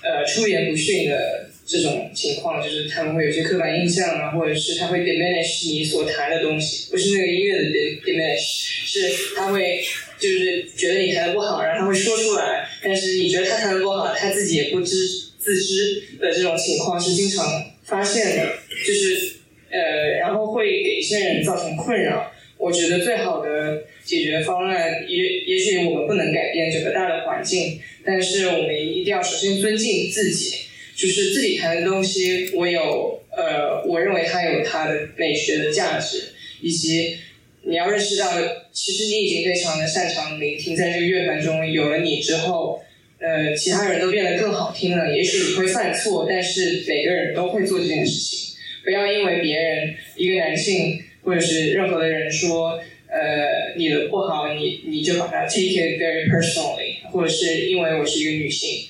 [0.04, 1.48] 呃出言不逊的。
[1.64, 7.62] 这种情况就是他们会有些刻板印象啊，或者是他会 diminish 你所弹的东西，不是那个音乐的
[8.04, 8.38] diminish，
[8.84, 9.82] 是他会
[10.18, 14.94] 就是觉得你弹的不好，然后他会说出来，但是你觉得他弹的不好，他自己也不知
[15.38, 18.46] 自知的这种情况是经常发现的，
[18.86, 19.34] 就是
[19.70, 22.30] 呃，然后会给一些人造成困扰。
[22.58, 30.58] 我觉得最好的解决方案，也也许我们不能改变整个大的环境，但是我们一定要首先尊敬自己。
[31.02, 36.28] 就是自己弹的东西，我有呃，我认为它有它的美学的价值，
[36.60, 37.16] 以及
[37.64, 38.30] 你要认识到，
[38.72, 42.80] 其实你已经非常的擅长聆听，在这个乐团中有了你之后，
[43.18, 48.54] 呃，其他人都变得更好听了，也许你会犯错，但是每个人都会做这件事情。
[48.84, 52.78] 不要因为别人一个男性或者是任何的人说，
[53.08, 58.86] 呃，你的不好，你你就把它 take it very personally，或者是因为我是一个女性，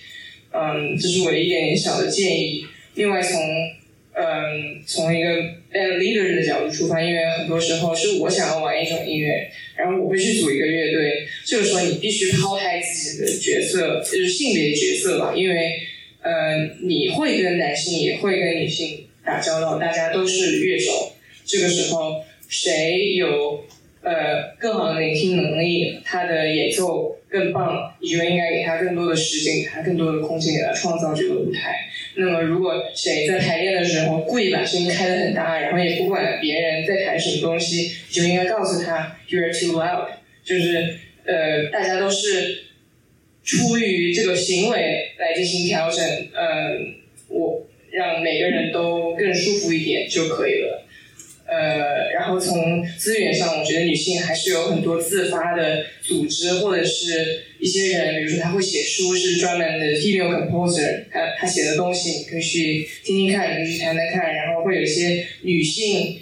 [0.53, 2.65] 嗯，这是我一点点小的建议。
[2.95, 3.41] 另外从
[4.15, 5.31] 嗯，从一个
[5.73, 11.27] leader 的角度出发，因为很多时候是我想要玩一种音乐，然后我会去组一个乐队。
[11.47, 15.79] 这个时候你必须抛开自己的角色，就是性别角色吧，因为
[16.21, 21.15] 呃，你会跟男性也会跟女性打交道，大家都是乐手。
[21.47, 23.65] 这个时候谁有
[24.03, 31.87] 呃更好的聆听能力，他的演奏更棒，你就应该给他更多的时间，给他更多的空间，给他创造这个舞台。
[32.17, 40.09] 那么，如果谁在排练的时候故意把声音开得很大，然后也不管别人在弹什么东西，就应该告诉他 “you're too loud”。
[40.45, 42.65] 就是呃，大家都是
[43.45, 46.97] 出于这个行为来进行调整，嗯，
[47.29, 50.82] 我让每个人都更舒服一点就可以了。
[51.45, 66.21] 呃，然后从资源上，我觉得女性还是有很多自发的组织，或者是一些人，比如说他会写书，是专门的 female composer，他他写的东西你可以去听听看，你可以去谈谈看，然后会有一些女性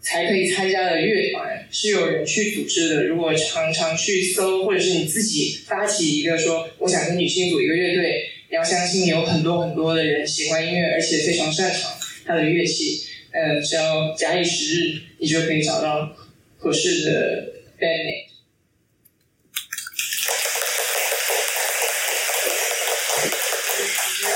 [0.00, 3.04] 才可以参加的乐团，是有人去组织的。
[3.04, 11.90] 如果常常去搜，或者是你自己发起一个说，我想跟女性组一个乐队，你要相信有很多很多的人喜欢音乐，而且非常擅长
[12.24, 13.08] 他的乐器。
[13.32, 16.14] 呃，只要假以时日，你就可以找到
[16.58, 18.30] 合适的 bandmate。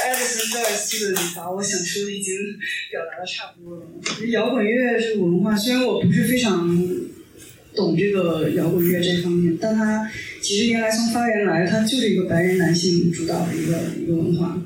[0.03, 2.35] 艾利森·尔斯的把我想说的已经
[2.91, 3.85] 表达的差不多了。
[4.31, 6.67] 摇滚乐这个文化，虽然我不是非常
[7.75, 14.59] 懂这个摇滚乐这方面，但它几十年来从发源来，它就是一个白人男性主导的一个一个文化。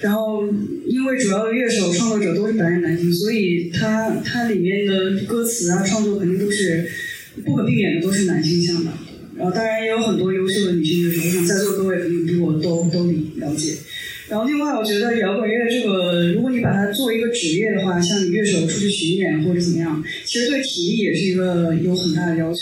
[0.00, 0.46] 然后，
[0.86, 6.88] 因为主要的乐手、创作者都是白人男性，所以他他里面的歌词啊、创作肯定都是
[7.44, 8.92] 不可避免的都是男性向的。
[9.36, 13.74] 然后，当然也有很多优秀的女性乐手，我想在座各位肯定比我都都了解。
[14.28, 22.60] 然后，另外我觉得摇滚乐这个，如果你把它作为一个职业的话，像你乐手出去巡演或者怎么样，其实对体力也是一个有很大的要求。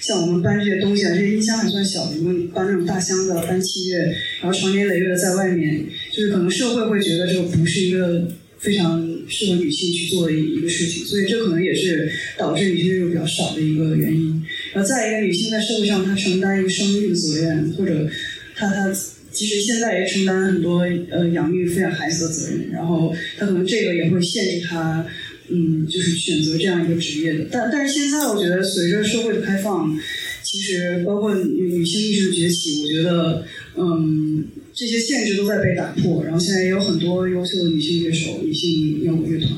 [0.00, 3.98] 像我们搬这些东西啊，这些音箱还算小的，如果你搬那种大箱子、搬器乐，
[4.42, 5.84] 然后长年累月的在外面，
[6.16, 8.26] 就是可能社会会觉得这个不是一个
[8.58, 14.42] 非常适合女性去做的一个事情，所以这可能也是导致女性率比较少的一个原因。
[14.72, 18.08] 然后再一个，女性在社会上她承担一个生育的责任，或者
[18.54, 18.96] 她她。
[19.32, 25.06] 其实现在也承担很多呃养育抚养孩子的责任，然后他可能这个也会限制他，
[25.50, 27.46] 嗯，就是选择这样一个职业的。
[27.52, 29.94] 但但是现在我觉得随着社会的开放，
[30.42, 33.44] 其实包括女女性意识的崛起，我觉得
[33.76, 34.46] 嗯
[34.76, 36.22] 这些限制都在被打破。
[36.22, 39.50] 然后现在也有很多优秀的女性乐手、女性摇滚乐团，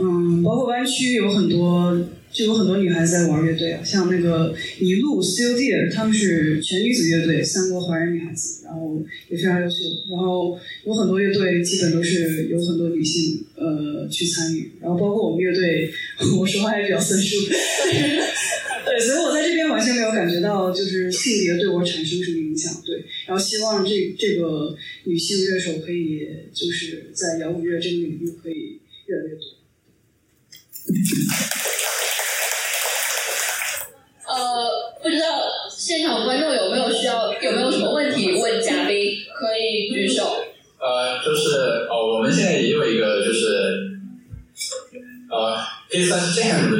[0.00, 2.08] 嗯，包括湾区有很多。
[2.30, 9.76] 就有很多女孩子在玩乐队啊，像那个一路 Still Dear，他们是全女子乐队，三个华人女孩子，然后也非常优秀。
[10.10, 15.90] 然后有很多乐队基本都是有很多女性呃去参与，然后包括我们乐队，
[16.38, 17.46] 我说话也比较算数。
[18.84, 22.74] 对，所以我在这边完全没有感觉到就是性别对我产生什么影响。
[22.84, 24.74] 对，然后希望这这个
[25.04, 29.42] 女性乐手可以就是在摇滚乐这个领域可以越来越多。
[34.26, 39.18] 呃，不知道现场观众有没有需要，有没有什么问题问嘉宾？
[39.38, 40.44] 可以举手。
[40.80, 43.98] 呃，就是哦，我们现在也有一个，就是
[45.30, 45.54] 呃，
[45.90, 46.78] 可以算是这样的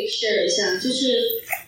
[0.00, 1.20] 以 share 一下，就是，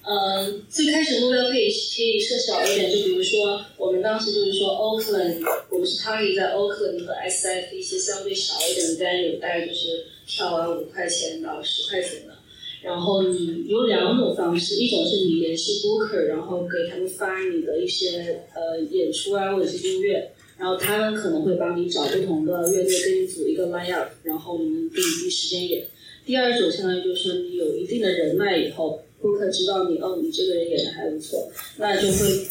[0.05, 12.35] 呃，最开始目标可以可以设小一点，就比如说，我们当时就是说，Oakland，我们是 target 在 Oakland 和 SF 一些相对少一点的 venue，大概就是跳完五块钱到十块钱的。
[12.83, 25.87] 然后你有两种方式，一种是你联系 booker，然后给他们发你的一些呃演出啊或者是音乐，然后他们可能会帮你找不同的乐队跟你组一个 line up，然后你们定一时间演。
[26.25, 32.47] 第二种相当于就是你有一定的人脉以后顾客知道你哦，你这个人演的还不错，那就会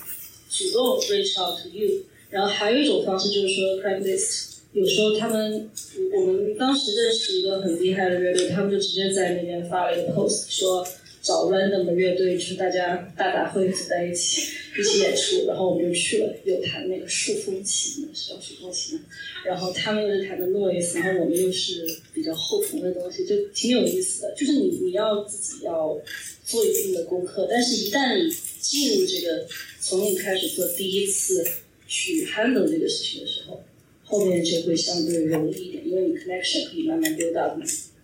[0.49, 2.03] 主动 reach out to you。
[2.29, 4.51] 然后还有一种方式就是说 Craigslist。
[4.73, 5.69] 有时候他们，
[6.15, 10.87] 我们当时认识一个很厉害的乐队，他们就直接在那边发了一个 post，说
[11.21, 14.43] 找 random 的乐队，就是大家大杂烩组在一起
[14.77, 18.99] 一起演出，然后我们就去了，有弹那个竖风琴的，是叫数风琴，
[19.45, 24.33] 然后他们又是弹的 noise，然后我们又是比较后朋的东西，就挺有意思的。
[24.35, 25.99] 就是你你要自己要
[26.45, 28.17] 做一定的功课，但是一旦
[28.59, 29.47] 进入这个，
[29.79, 31.45] 从你开始做第一次
[31.87, 33.63] 去 handle 这个事情的时候。
[34.03, 37.57] 后面就会相对容易一点，因为你 connection 可以慢慢 build up，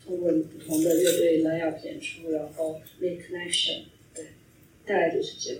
[0.06, 3.80] 通过你不同的乐队 line up 演出，然后 make connection，
[4.16, 4.24] 对，
[4.86, 5.60] 大概就是这样。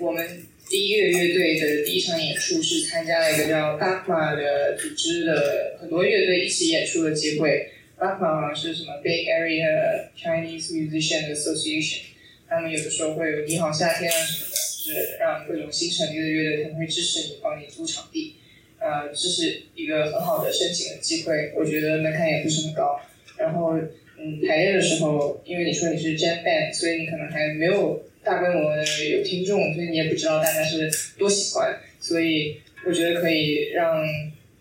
[0.00, 7.70] 我们第一个乐队的第一场演出是参加了一个叫 b a k m a 的组织的很多乐队一起演出的机会。
[7.98, 12.00] b a k m a 是什么 Big Area Chinese Musician Association，
[12.48, 14.58] 他们有的时候会有你好夏天啊什么的。
[14.88, 18.36] 就是让各种新成立的乐队，他们会支持你，帮你租场地，
[18.78, 21.52] 呃，这是一个很好的申请的机会。
[21.54, 22.98] 我觉得门槛也不是很高。
[23.36, 23.76] 然后，
[24.18, 31.80] 嗯，排练的时候，因为你说你是 jam band，所以你可能还没有大规模的有听众，所以你也不知道大家是多喜欢。
[31.98, 34.04] 所以，我觉得可以让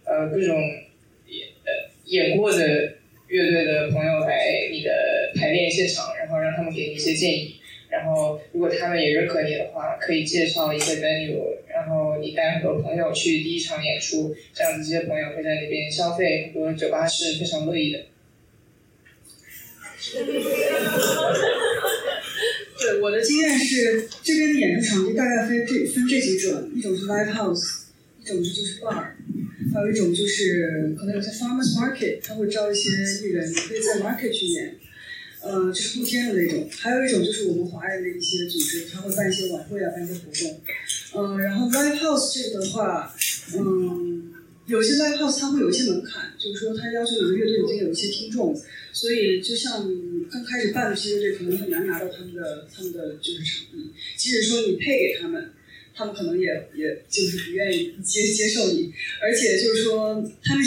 [0.06, 0.58] 呃各种
[1.28, 2.94] 演呃演过的
[3.28, 7.58] 乐队的朋友来你的排练现场，然后让他们给你一些建议。
[7.90, 18.00] 然后，如果他们也认可你的话，可以介绍一些 venue，然后你带很多朋友去第一场演出，这样子这些朋友会在那边消费，很多酒吧是非常乐意的。
[22.80, 27.84] 对，我的经验是，这边的演出场地大概分这分这几种，一种是 live house，
[28.24, 29.14] 一种是就是 bar，
[29.74, 32.90] 还有一种就是可能有些 farmers market，他会招一些
[33.22, 34.76] 艺人，你可以在 market 去演。
[35.40, 40.62] 呃，就是露天的那种，还有一种就是我们华人的一些组织，他会办一些晚会啊，办一些活动。
[41.16, 43.16] 嗯，然后 live house 这个的话，
[43.56, 44.17] 嗯，
[44.68, 48.56] 有些 live house 它会有一些门槛，就是说它要求有的乐队已经有一些听众，
[48.94, 49.90] 所以就像
[50.30, 55.52] 刚开始办的这些乐队，可能很难拿到他们的他们的就是场地，即使说你配给他们，
[55.96, 60.64] 他们可能也也就是不愿意接接受你，而且就是说他们。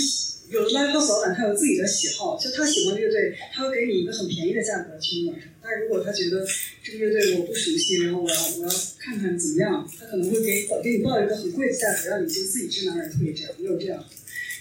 [0.51, 5.49] 有的 live house 老板他有自己的喜好，就他喜欢乐队，他会给你一个很便宜的价格听晚上。
[5.63, 6.45] 但是如果他觉得
[6.83, 14.05] 这个乐队我不熟悉，然后我要我要看看怎么样，他可能会给给你报一个很贵的价格，让你就自己知难而退这样，也有这样。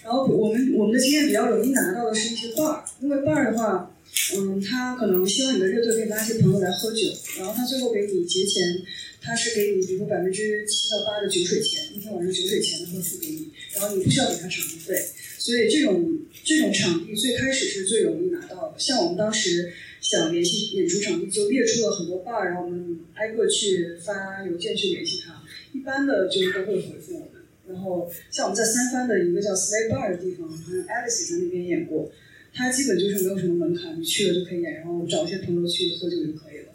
[0.04, 3.90] 然后我们我们的经验比较容易拿到的是一些 bar，因为 bar 的话，
[4.36, 8.80] 嗯，他可能希望你的乐队可以拉一些朋友来喝酒，然后他最后给你结钱，
[9.20, 14.94] 他是给你比如说百分之七到八的酒水钱，一天晚上酒水钱他会付给你，然后你不需要给他场地费。
[15.40, 18.78] 所以这种这种场地最开始是最容易拿到的。
[18.78, 19.72] 像我们当时
[20.02, 25.42] 想联系演出场地，就列出了很多 bar，然后我们挨个去发邮件去联系他。
[25.72, 27.28] 一般的就都会回复我们。
[27.66, 32.12] 然后像我们在三藩的一个叫 Slay Bar 的地方，好像 Alice 在那边演过，
[32.52, 36.72] 他基本就是没有什么门槛，你去了就可以演，然后找一些朋友去喝酒就可以了。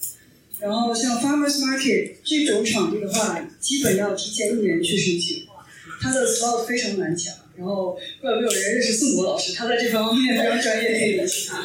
[0.59, 5.45] 然后像 Farmers Market 这种场地的话，基本要提前一年去申请，
[6.01, 7.35] 它的 slot 非常难抢。
[7.57, 9.53] 然后，不知道有没有人认识宋博老师？
[9.53, 11.63] 他在这方面非常专业，可以联系他。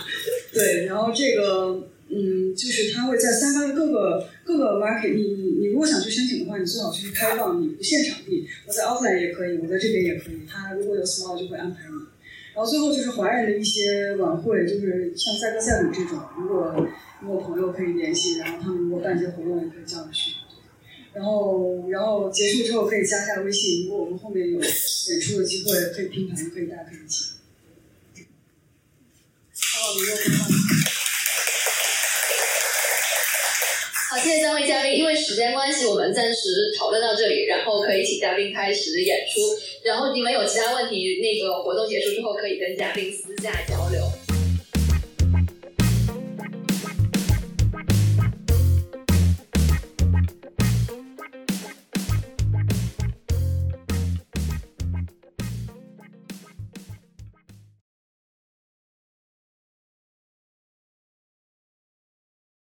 [0.53, 5.15] 对，然后这个，嗯，就是他会在三藩的各个各个 market。
[5.15, 8.47] 你你你如果想去申请的话，你最好去开放，你不限场地。
[8.67, 10.41] 我在 offline 也可以，我在这边也可以。
[10.49, 11.97] 他如果有 small 就会安排你。
[12.55, 16.87] 然后最后就是华人的一些晚会，就是像赛歌赛舞这种，如果
[17.23, 20.33] 如果朋友可以联系，然后他们如果办一些活动，也可以叫你去。
[21.13, 23.87] 然后，然后结束之后可以加一下微信。
[23.87, 27.35] 如果我们后面有演出的机会，可以拼盘，可以大家可以一起。
[34.09, 34.97] 好，谢谢三位嘉宾。
[34.97, 39.41] 因为时间关系，我们暂时讨论到这里，然后可以请嘉宾开始演出。
[39.85, 44.01] 然后你们有其他问题，那个活动结束之后可以跟嘉宾私下交流。